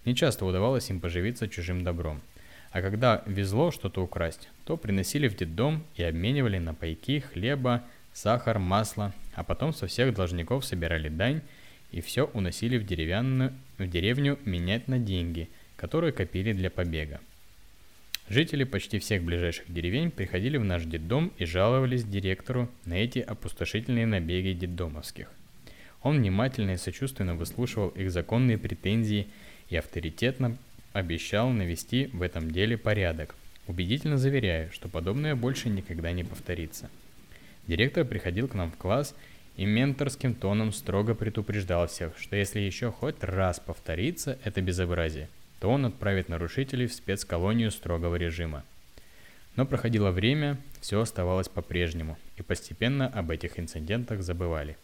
[0.03, 2.21] Не часто удавалось им поживиться чужим добром.
[2.71, 8.59] А когда везло что-то украсть, то приносили в детдом и обменивали на пайки, хлеба, сахар,
[8.59, 11.41] масло, а потом со всех должников собирали дань
[11.91, 15.49] и все уносили в, деревянную, в деревню менять на деньги–
[15.81, 17.19] которые копили для побега.
[18.29, 24.05] Жители почти всех ближайших деревень приходили в наш детдом и жаловались директору на эти опустошительные
[24.05, 25.31] набеги детдомовских.
[26.03, 29.27] Он внимательно и сочувственно выслушивал их законные претензии
[29.69, 30.55] и авторитетно
[30.93, 33.35] обещал навести в этом деле порядок,
[33.67, 36.89] убедительно заверяя, что подобное больше никогда не повторится.
[37.67, 39.15] Директор приходил к нам в класс
[39.55, 45.29] и менторским тоном строго предупреждал всех, что если еще хоть раз повторится это безобразие–
[45.61, 48.63] то он отправит нарушителей в спецколонию строгого режима.
[49.55, 54.75] Но проходило время, все оставалось по-прежнему, и постепенно об этих инцидентах забывали.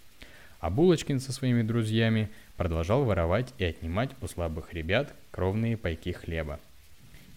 [0.60, 6.60] А Булочкин со своими друзьями продолжал воровать и отнимать у слабых ребят кровные пайки хлеба.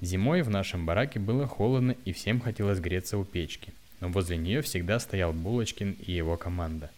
[0.00, 4.62] Зимой в нашем бараке было холодно и всем хотелось греться у печки, но возле нее
[4.62, 6.88] всегда стоял Булочкин и его команда.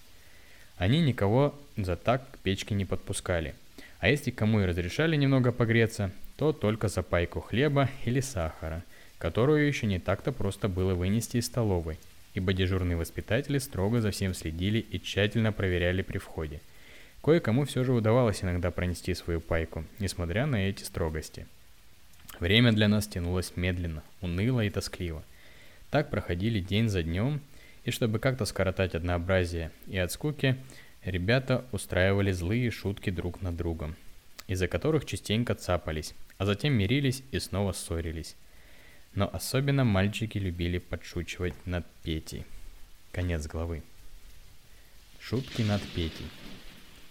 [0.77, 3.57] Они никого за так к печке не подпускали,
[3.99, 8.85] а если кому и разрешали немного погреться, то только за пайку хлеба или сахара,
[9.19, 11.99] которую еще не так-то просто было вынести из столовой,
[12.35, 16.61] ибо дежурные воспитатели строго за всем следили и тщательно проверяли при входе.
[17.23, 21.47] Кое-кому все же удавалось иногда пронести свою пайку, несмотря на эти строгости.
[22.41, 25.23] Время для нас тянулось медленно, уныло и тоскливо.
[25.91, 27.41] Так проходили день за днем,
[27.85, 30.57] и чтобы как-то скоротать однообразие и от скуки,
[31.05, 33.95] ребята устраивали злые шутки друг над другом,
[34.49, 38.35] из-за которых частенько цапались, а затем мирились и снова ссорились.
[39.15, 42.45] Но особенно мальчики любили подшучивать над Петей.
[43.13, 43.83] Конец главы.
[45.21, 46.27] Шутки над Петей.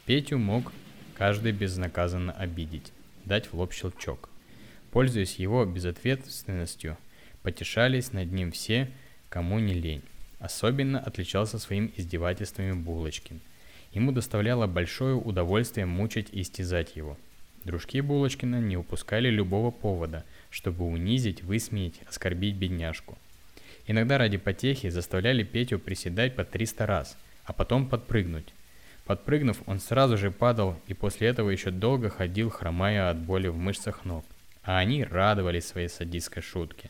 [0.06, 0.72] Петю мог
[1.18, 2.92] каждый безнаказанно обидеть,
[3.26, 4.30] дать в лоб щелчок.
[4.92, 6.98] Пользуясь его безответственностью,
[7.44, 8.92] потешались над ним все,
[9.30, 10.04] кому не лень.
[10.40, 13.40] Особенно отличался своим издевательствами Булочкин.
[13.94, 17.18] Ему доставляло большое удовольствие мучить и истязать его–
[17.64, 23.18] Дружки Булочкина не упускали любого повода, чтобы унизить, высмеять, оскорбить бедняжку.
[23.86, 28.52] Иногда ради потехи заставляли Петю приседать по 300 раз, а потом подпрыгнуть.
[29.06, 33.58] Подпрыгнув, он сразу же падал и после этого еще долго ходил, хромая от боли в
[33.58, 34.26] мышцах ног.
[34.64, 36.90] А они радовались своей садистской шутке.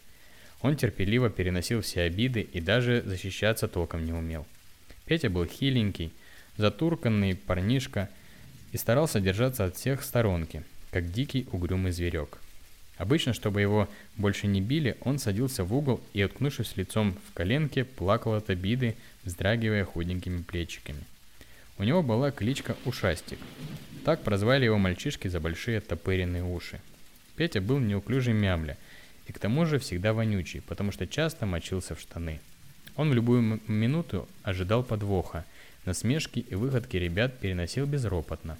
[0.61, 4.45] Он терпеливо переносил все обиды и даже защищаться толком не умел.
[5.05, 6.11] Петя был хиленький,
[6.57, 8.09] затурканный парнишка–
[8.71, 12.37] и старался держаться от всех сторонки, как дикий угрюмый зверек.
[12.97, 17.83] Обычно, чтобы его больше не били, он садился в угол и, уткнувшись лицом в коленке,
[17.83, 21.03] плакал от обиды, вздрагивая худенькими плечиками.
[21.81, 23.39] У него была кличка Ушастик.
[24.05, 26.79] Так прозвали его мальчишки за большие топыренные уши.
[27.35, 28.77] Петя был неуклюжий мямля,
[29.25, 32.39] и к тому же всегда вонючий, потому что часто мочился в штаны.
[32.97, 35.43] Он в любую минуту ожидал подвоха,
[35.83, 38.59] Насмешки и выходки ребят переносил безропотно.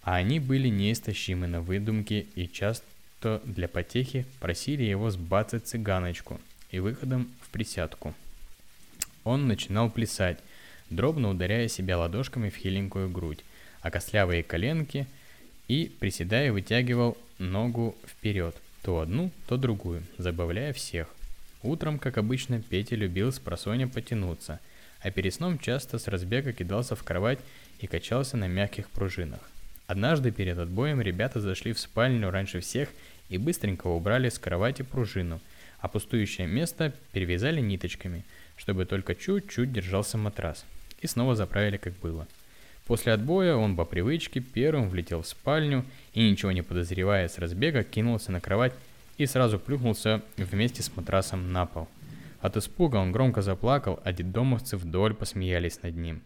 [0.00, 6.40] А они были неистощимы на выдумки и часто для потехи просили его сбацать цыганочку
[6.70, 8.14] и выходом в присядку.
[9.24, 10.38] Он начинал плясать,
[10.90, 13.44] дробно ударяя себя ладошками в хиленькую грудь,
[13.80, 15.06] а костлявые коленки
[15.68, 21.08] и, приседая, вытягивал ногу вперед, то одну, то другую, забавляя всех.
[21.62, 24.60] Утром, как обычно, Петя любил с просоня потянуться–
[25.00, 27.38] а перед сном часто с разбега кидался в кровать
[27.80, 29.40] и качался на мягких пружинах.
[29.86, 32.88] Однажды перед отбоем ребята зашли в спальню раньше всех
[33.28, 35.40] и быстренько убрали с кровати пружину,
[35.80, 38.24] а пустующее место перевязали ниточками,
[38.56, 40.64] чтобы только чуть-чуть держался матрас–
[41.00, 42.26] и снова заправили как было.
[42.86, 45.84] После отбоя он по привычке первым влетел в спальню
[46.14, 48.72] и, ничего не подозревая с разбега, кинулся на кровать
[49.18, 51.88] и сразу плюхнулся вместе с матрасом на пол.
[52.40, 56.22] От испуга он громко заплакал, а детдомовцы вдоль посмеялись над ним.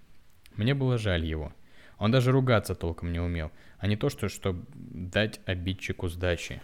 [0.57, 1.53] Мне было жаль его.
[1.99, 6.61] Он даже ругаться толком не умел, а не то, что, чтобы дать обидчику сдачи.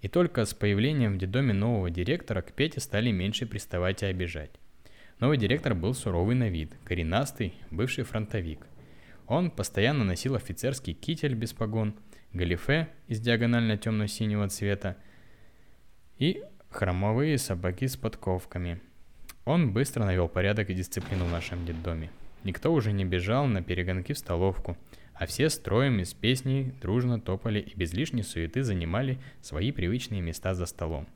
[0.00, 4.50] И только с появлением в детдоме нового директора к Пете стали меньше приставать и обижать.
[5.22, 8.66] Новый директор был суровый на вид, коренастый, бывший фронтовик.
[9.28, 11.94] Он постоянно носил офицерский китель без погон,
[12.32, 14.96] галифе из диагонально темно-синего цвета
[16.18, 18.80] и хромовые собаки с подковками.
[19.44, 22.10] Он быстро навел порядок и дисциплину в нашем детдоме.
[22.42, 24.76] Никто уже не бежал на перегонки в столовку,
[25.14, 30.54] а все строем из песней дружно топали и без лишней суеты занимали свои привычные места
[30.54, 31.06] за столом.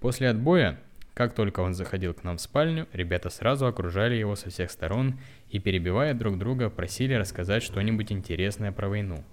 [0.00, 0.80] После отбоя,
[1.18, 5.18] как только он заходил к нам в спальню, ребята сразу окружали его со всех сторон
[5.50, 9.24] и, перебивая друг друга, просили рассказать что-нибудь интересное про войну.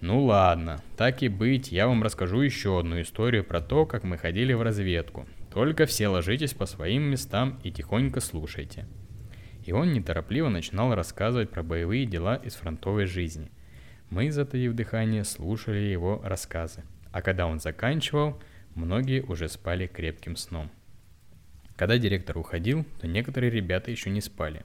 [0.00, 4.18] Ну ладно, так и быть, я вам расскажу еще одну историю про то, как мы
[4.18, 5.26] ходили в разведку.
[5.52, 8.86] Только все ложитесь по своим местам и тихонько слушайте
[9.64, 13.50] и он неторопливо начинал рассказывать про боевые дела из фронтовой жизни.
[14.10, 18.40] Мы, затаив дыхание, слушали его рассказы, а когда он заканчивал,
[18.74, 20.70] многие уже спали крепким сном.
[21.76, 24.64] Когда директор уходил, то некоторые ребята еще не спали.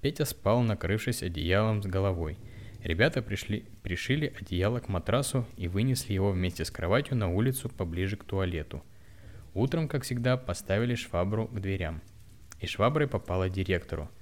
[0.00, 2.38] Петя спал, накрывшись одеялом с головой.
[2.82, 8.16] Ребята пришли, пришили одеяло к матрасу и вынесли его вместе с кроватью на улицу поближе
[8.16, 8.82] к туалету.
[9.54, 12.00] Утром, как всегда, поставили швабру к дверям.
[12.60, 14.10] И шваброй попала директору–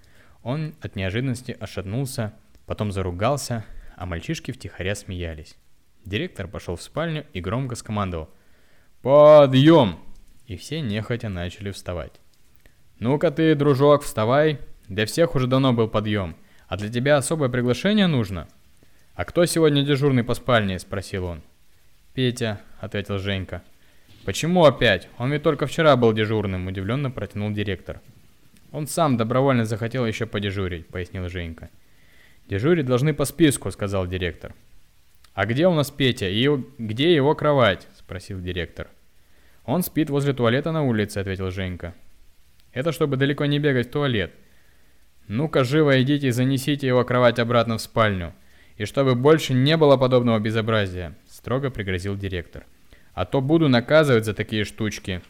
[0.46, 2.32] он от неожиданности ошатнулся,
[2.66, 3.64] потом заругался,
[3.96, 5.56] а мальчишки втихаря смеялись.
[6.04, 8.30] Директор пошел в спальню и громко скомандовал
[9.02, 9.98] «Подъем!»
[10.46, 12.12] И все нехотя начали вставать.
[12.98, 14.58] «Ну-ка ты, дружок, вставай!
[14.88, 16.36] Для всех уже давно был подъем,
[16.68, 18.48] а для тебя особое приглашение нужно?»
[19.14, 21.42] «А кто сегодня дежурный по спальне?»– спросил он.
[22.14, 23.62] «Петя»,– ответил Женька.
[24.24, 25.08] «Почему опять?
[25.18, 28.00] Он ведь только вчера был дежурным»,– удивленно протянул директор.
[28.72, 31.70] Он сам добровольно захотел еще подежурить, пояснил Женька.
[32.48, 34.54] Дежурить должны по списку, сказал директор.
[35.34, 37.88] А где у нас Петя и где его кровать?
[37.96, 38.88] Спросил директор.
[39.66, 41.94] Он спит возле туалета на улице, ответил Женька.
[42.72, 44.32] Это чтобы далеко не бегать в туалет.
[45.26, 48.32] Ну-ка живо идите и занесите его кровать обратно в спальню.
[48.76, 52.64] И чтобы больше не было подобного безобразия, строго пригрозил директор.
[53.12, 55.20] А то буду наказывать за такие штучки.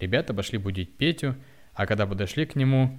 [0.00, 1.34] Ребята пошли будить Петю,
[1.74, 2.98] а когда подошли к нему,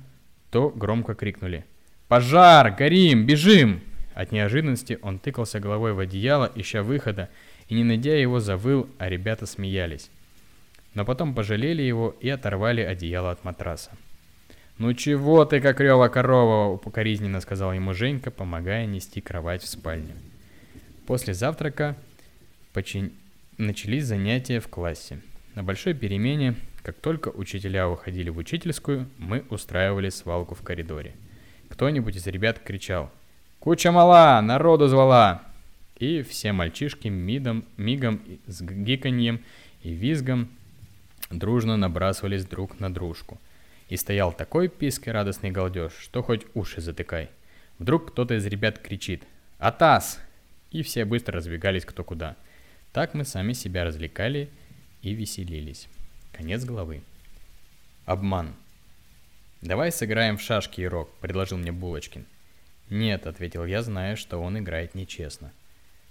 [0.52, 1.66] то громко крикнули
[2.08, 2.76] «Пожар!
[2.76, 3.26] Горим!
[3.26, 3.82] Бежим!»
[4.14, 7.30] От неожиданности он тыкался головой в одеяло, ища выхода,
[7.68, 10.12] и не найдя его завыл, а ребята смеялись.
[10.96, 13.92] Но потом пожалели его и оторвали одеяло от матраса.
[14.80, 20.16] «Ну чего ты, как рева корова!»— упокоризненно сказал ему Женька, помогая нести кровать в спальню.
[21.06, 21.96] После завтрака
[22.74, 23.12] почин...
[23.58, 25.22] начались занятия в классе.
[25.54, 31.16] На большой перемене как только учителя уходили в учительскую, мы устраивали свалку в коридоре.
[31.70, 33.10] Кто-нибудь из ребят кричал
[33.60, 34.40] «Куча мала!
[34.42, 35.42] Народу звала!»
[35.98, 39.42] И все мальчишки мидом, мигом с гиканьем
[39.82, 40.50] и визгом
[41.30, 43.40] дружно набрасывались друг на дружку.
[43.90, 47.30] И стоял такой писк и радостный галдеж, что хоть уши затыкай.
[47.78, 49.24] Вдруг кто-то из ребят кричит
[49.60, 50.20] «Атас!»
[50.72, 52.36] И все быстро разбегались кто куда.
[52.92, 54.50] Так мы сами себя развлекали
[55.02, 55.88] и веселились.
[56.32, 57.02] Конец главы.
[58.06, 58.56] Обман.
[59.62, 62.26] «Давай сыграем в шашки, Ирок»,— предложил мне Булочкин.
[62.90, 65.52] «Нет»,— ответил я, зная, что он играет нечестно.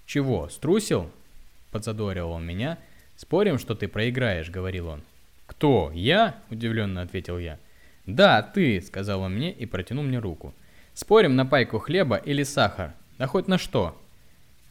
[0.07, 1.11] «Чего, струсил?»—
[1.71, 2.79] подзадорил он меня.
[3.17, 5.03] «Спорим, что ты проиграешь»,— говорил он.
[5.47, 5.91] «Кто?
[5.95, 7.59] Я?»— удивленно ответил я.
[8.07, 10.53] «Да, ты»,— сказал он мне и протянул мне руку.
[10.95, 12.93] «Спорим на пайку хлеба или сахар?
[13.19, 14.01] Да хоть на что?»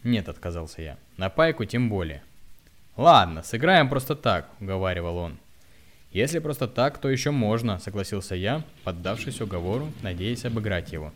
[0.04, 0.98] «Нет»,— отказался я.
[1.18, 2.22] «На пайку тем более».
[2.98, 5.38] «Ладно, сыграем просто так»,— уговаривал он.
[6.12, 11.12] «Если просто так, то еще можно»,— согласился я, поддавшись уговору, надеясь обыграть его.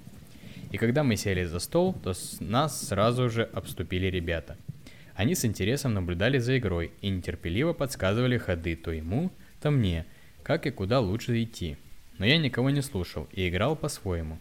[0.72, 4.58] И когда мы сели за стол, то нас сразу же обступили ребята.
[5.18, 9.30] Они с интересом наблюдали за игрой и нетерпеливо подсказывали ходы то ему,
[9.62, 10.06] то мне,
[10.44, 11.76] как и куда лучше идти.
[12.18, 14.40] Но я никого не слушал и играл по-своему.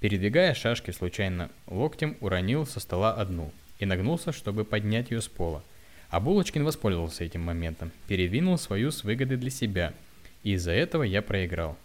[0.00, 5.62] Передвигая шашки случайно локтем, уронил со стола одну и нагнулся, чтобы поднять ее с пола—
[6.10, 9.92] а Булочкин воспользовался этим моментом, передвинул свою с выгоды для себя.
[10.42, 11.76] И из-за этого я проиграл.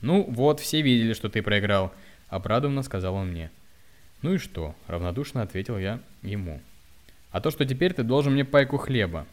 [0.00, 1.92] «Ну вот, все видели, что ты проиграл»,—
[2.28, 3.50] обрадованно сказал он мне.
[4.22, 6.60] «Ну и что?»— равнодушно ответил я ему.
[7.34, 9.26] «А то, что теперь ты должен мне пайку хлеба».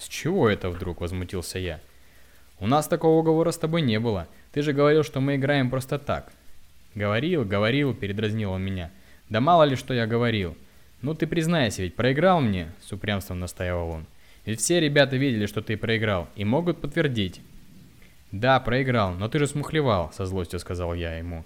[0.00, 1.78] «С чего это вдруг?»— возмутился я.
[2.58, 4.26] «У нас такого уговора с тобой не было.
[4.50, 6.32] Ты же говорил, что мы играем просто так».
[6.96, 8.90] Говорил, говорил, передразнил он меня.
[9.28, 10.56] Да мало ли, что я говорил.
[11.02, 14.06] Ну ты признайся, ведь проиграл мне, с упрямством настаивал он.
[14.44, 17.40] Ведь все ребята видели, что ты проиграл, и могут подтвердить.
[18.32, 21.44] Да, проиграл, но ты же смухлевал, со злостью сказал я ему.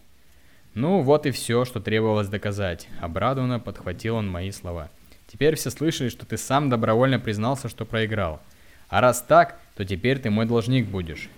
[0.72, 2.88] Ну, вот и все, что требовалось доказать.
[3.02, 4.88] Обрадованно подхватил он мои слова.
[5.30, 8.40] Теперь все слышали, что ты сам добровольно признался, что проиграл.
[8.88, 11.28] А раз так, то теперь ты мой должник будешь.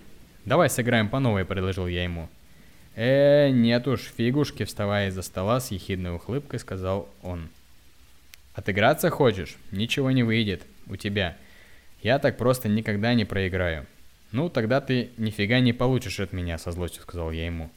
[0.45, 2.29] Давай сыграем по новой, предложил я ему.
[2.95, 7.49] Э, нет уж, фигушки, вставая из-за стола с ехидной ухлыбкой, сказал он.
[8.53, 9.57] Отыграться хочешь?
[9.71, 10.63] Ничего не выйдет.
[10.87, 11.37] У тебя.
[12.01, 13.85] Я так просто никогда не проиграю.
[14.31, 17.69] Ну, тогда ты нифига не получишь от меня, со злостью сказал я ему.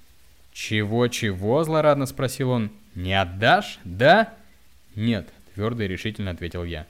[0.52, 2.70] «Чего-чего?»– злорадно спросил он.
[2.94, 3.80] «Не отдашь?
[3.82, 4.32] Да?»
[4.94, 6.86] «Нет»,– твердо и решительно ответил я.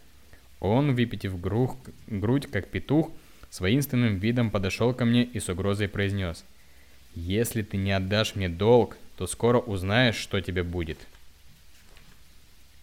[0.60, 3.10] Он, выпитив грух, грудь, как петух,
[3.50, 6.44] с воинственным видом подошел ко мне и с угрозой произнес.
[7.14, 10.98] «Если ты не отдашь мне долг, то скоро узнаешь, что тебе будет».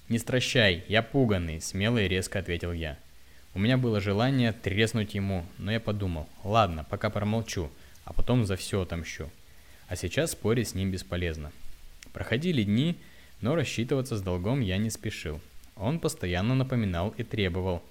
[0.07, 2.97] «Не стращай, я пуганный»,– смело и резко ответил я.
[3.53, 7.69] У меня было желание треснуть ему, но я подумал, ладно, пока промолчу,
[8.05, 9.29] а потом за все отомщу.
[9.89, 11.51] А сейчас спорить с ним бесполезно.
[12.13, 12.95] Проходили дни,
[13.41, 15.41] но рассчитываться с долгом я не спешил.
[15.75, 17.81] Он постоянно напоминал и требовал.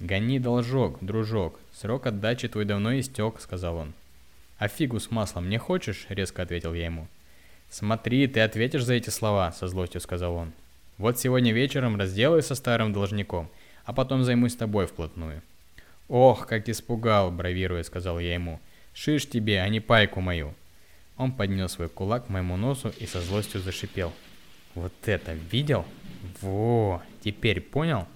[0.00, 3.92] «Гони должок, дружок, срок отдачи твой давно истек»,— сказал он.
[4.58, 7.06] «А фигу с маслом не хочешь?»— резко ответил я ему.
[7.70, 10.52] «Смотри, ты ответишь за эти слова»,— со злостью сказал он.
[10.98, 13.48] «Вот сегодня вечером разделаю со старым должником,
[13.84, 15.42] а потом займусь тобой вплотную».
[16.08, 18.60] «Ох, как испугал!»— бравируя, сказал я ему.
[18.92, 20.54] «Шиш тебе, а не пайку мою!»
[21.16, 24.12] Он поднес свой кулак к моему носу и со злостью зашипел.
[24.74, 25.84] «Вот это видел?
[26.40, 27.02] Во!
[27.22, 28.08] Теперь понял?»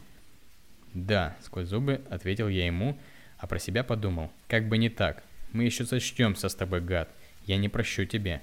[0.94, 2.98] «Да»,— сквозь зубы ответил я ему,
[3.38, 4.30] а про себя подумал.
[4.48, 5.22] «Как бы не так.
[5.52, 7.08] Мы еще сочтемся с тобой, гад.
[7.46, 8.40] Я не прощу тебе».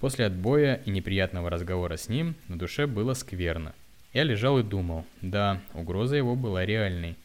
[0.00, 3.72] После отбоя и неприятного разговора с ним на душе было скверно.
[4.12, 5.06] Я лежал и думал.
[5.20, 7.16] Да, угроза его была реальной.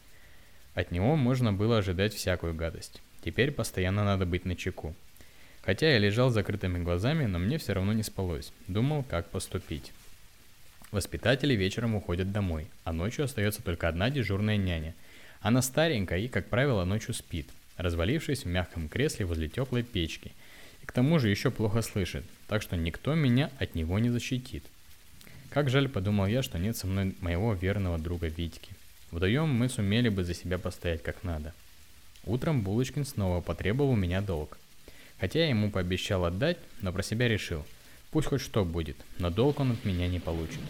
[0.74, 3.02] От него можно было ожидать всякую гадость.
[3.24, 4.90] Теперь постоянно надо быть начеку.
[4.90, 4.96] чеку.
[5.68, 8.54] Хотя я лежал с закрытыми глазами, но мне все равно не спалось.
[8.68, 9.92] Думал, как поступить.
[10.90, 14.94] Воспитатели вечером уходят домой, а ночью остается только одна дежурная няня.
[15.40, 20.32] Она старенькая и, как правило, ночью спит, развалившись в мягком кресле возле теплой печки.
[20.82, 24.64] И к тому же еще плохо слышит, так что никто меня от него не защитит.
[25.50, 28.70] Как жаль, подумал я, что нет со мной моего верного друга Витьки.
[29.10, 31.54] Вдвоем мы сумели бы за себя постоять как надо.
[32.24, 34.58] Утром Булочкин снова потребовал у меня долг–
[35.20, 37.64] Хотя я ему пообещал отдать, но про себя решил.
[38.10, 40.60] Пусть хоть что будет, но долг он от меня не получит.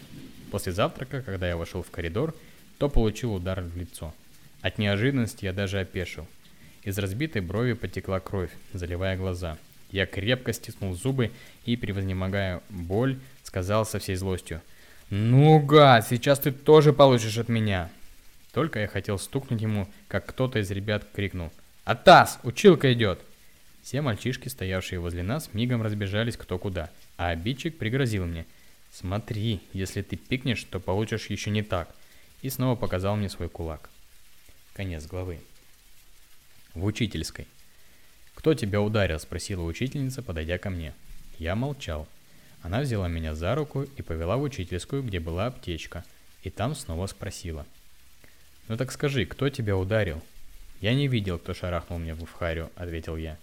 [0.51, 2.35] После завтрака, когда я вошел в коридор,
[2.79, 4.15] то получил удар в лицо.
[4.61, 6.27] От неожиданности я даже опешил.
[6.83, 9.57] Из разбитой брови потекла кровь, заливая глаза.
[9.91, 11.31] Я крепко стиснул зубы
[11.65, 14.61] и, превознемогая боль, сказал со всей злостью.
[15.11, 17.91] «Ну, гад, сейчас ты тоже получишь от меня!»
[18.53, 21.51] Только я хотел стукнуть ему, как кто-то из ребят крикнул.
[21.85, 23.21] «Атас, училка идет!»
[23.83, 28.47] Все мальчишки, стоявшие возле нас, мигом разбежались кто куда, а обидчик пригрозил мне.
[28.91, 31.95] «Смотри, если ты пикнешь, то получишь еще не так»,
[32.41, 33.91] и снова показал мне свой кулак.
[34.73, 35.41] Конец главы.
[36.75, 37.47] В учительской.
[38.35, 40.95] «Кто тебя ударил?»– спросила учительница, подойдя ко мне.
[41.39, 42.09] Я молчал.
[42.63, 46.05] Она взяла меня за руку и повела в учительскую, где была аптечка,
[46.43, 47.67] и там снова спросила.
[48.69, 50.23] «Ну так скажи, кто тебя ударил?»
[50.81, 53.37] «Я не видел, кто шарахнул мне в харю»,— ответил я.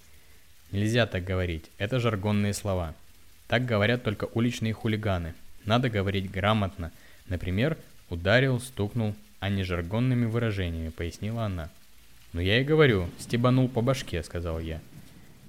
[0.72, 2.96] Нельзя так говорить, это жаргонные слова.
[3.48, 5.34] Так говорят только уличные хулиганы.
[5.66, 6.92] Надо говорить грамотно.
[7.28, 7.78] Например,
[8.10, 11.70] ударил, стукнул, а не жаргонными выражениями, пояснила она.
[12.34, 14.82] «Ну я и говорю, стебанул по башке»,— сказал я.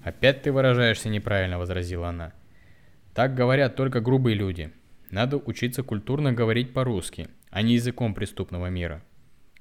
[0.04, 2.32] «Опять ты выражаешься неправильно»,— возразила она.
[3.12, 4.70] «Так говорят только грубые люди.
[5.10, 9.02] Надо учиться культурно говорить по-русски, а не языком преступного мира».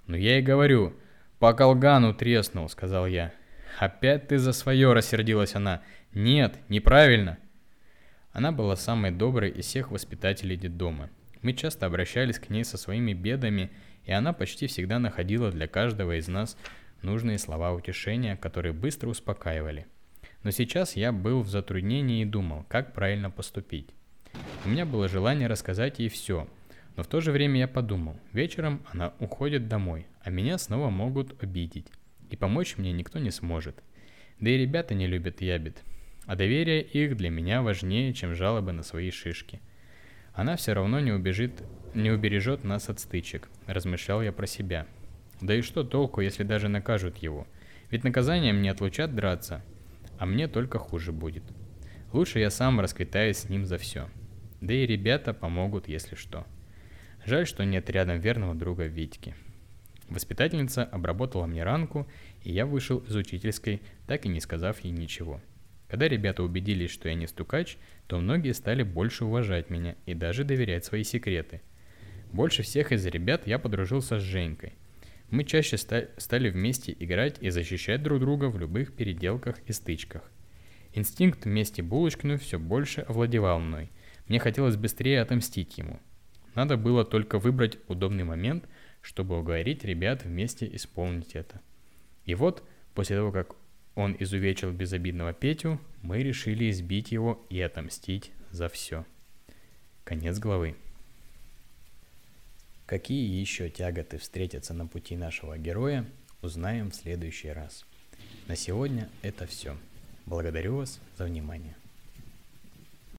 [0.05, 0.93] «Ну я и говорю,
[1.39, 3.31] по колгану треснул»,— сказал я.
[3.79, 5.81] «Опять ты за свое!»– рассердилась она.
[6.13, 7.39] «Нет, неправильно!»
[8.35, 11.09] Она была самой доброй из всех воспитателей детдома.
[11.41, 13.71] Мы часто обращались к ней со своими бедами,
[14.03, 16.57] и она почти всегда находила для каждого из нас
[17.01, 19.87] нужные слова утешения, которые быстро успокаивали.
[20.43, 23.87] Но сейчас я был в затруднении и думал, как правильно поступить.
[24.65, 26.45] У меня было желание рассказать ей все,
[26.97, 31.41] но в то же время я подумал, вечером она уходит домой, а меня снова могут
[31.41, 31.87] обидеть
[32.29, 33.81] и помочь мне никто не сможет.
[34.41, 35.81] Да и ребята не любят ябед,
[36.25, 39.61] а доверие их для меня важнее, чем жалобы на свои шишки.
[40.33, 41.63] Она все равно не убежит,
[41.93, 44.85] не убережет нас от стычек, размышлял я про себя.
[45.41, 47.47] Да и что толку, если даже накажут его?
[47.89, 49.63] Ведь наказанием не отлучат драться,
[50.17, 51.43] а мне только хуже будет.
[52.11, 54.09] Лучше я сам расквитаюсь с ним за все.
[54.61, 56.45] Да и ребята помогут, если что.
[57.25, 59.35] Жаль, что нет рядом верного друга Витьки.
[60.09, 62.07] Воспитательница обработала мне ранку,
[62.43, 65.41] и я вышел из учительской, так и не сказав ей ничего.
[65.95, 67.77] Когда ребята убедились, что я не стукач,
[68.07, 71.61] то многие стали больше уважать меня и даже доверять свои секреты.
[72.33, 74.73] Больше всех из ребят я подружился с Женькой.
[75.29, 80.29] Мы чаще ста- стали вместе играть и защищать друг друга в любых переделках и стычках.
[80.93, 83.89] Инстинкт мести Булочкину все больше овладевал мной.
[84.27, 86.01] Мне хотелось быстрее отомстить ему.
[86.55, 88.65] Надо было только выбрать удобный момент,
[89.01, 91.61] чтобы уговорить ребят вместе исполнить это.
[92.25, 93.55] И вот, после того, как
[93.95, 99.05] он изувечил безобидного Петю, мы решили избить его и отомстить за все.
[100.03, 100.75] Конец главы.
[102.85, 106.05] Какие еще тяготы встретятся на пути нашего героя,
[106.41, 107.85] узнаем в следующий раз.
[108.47, 109.75] На сегодня это все.
[110.25, 111.75] Благодарю вас за внимание.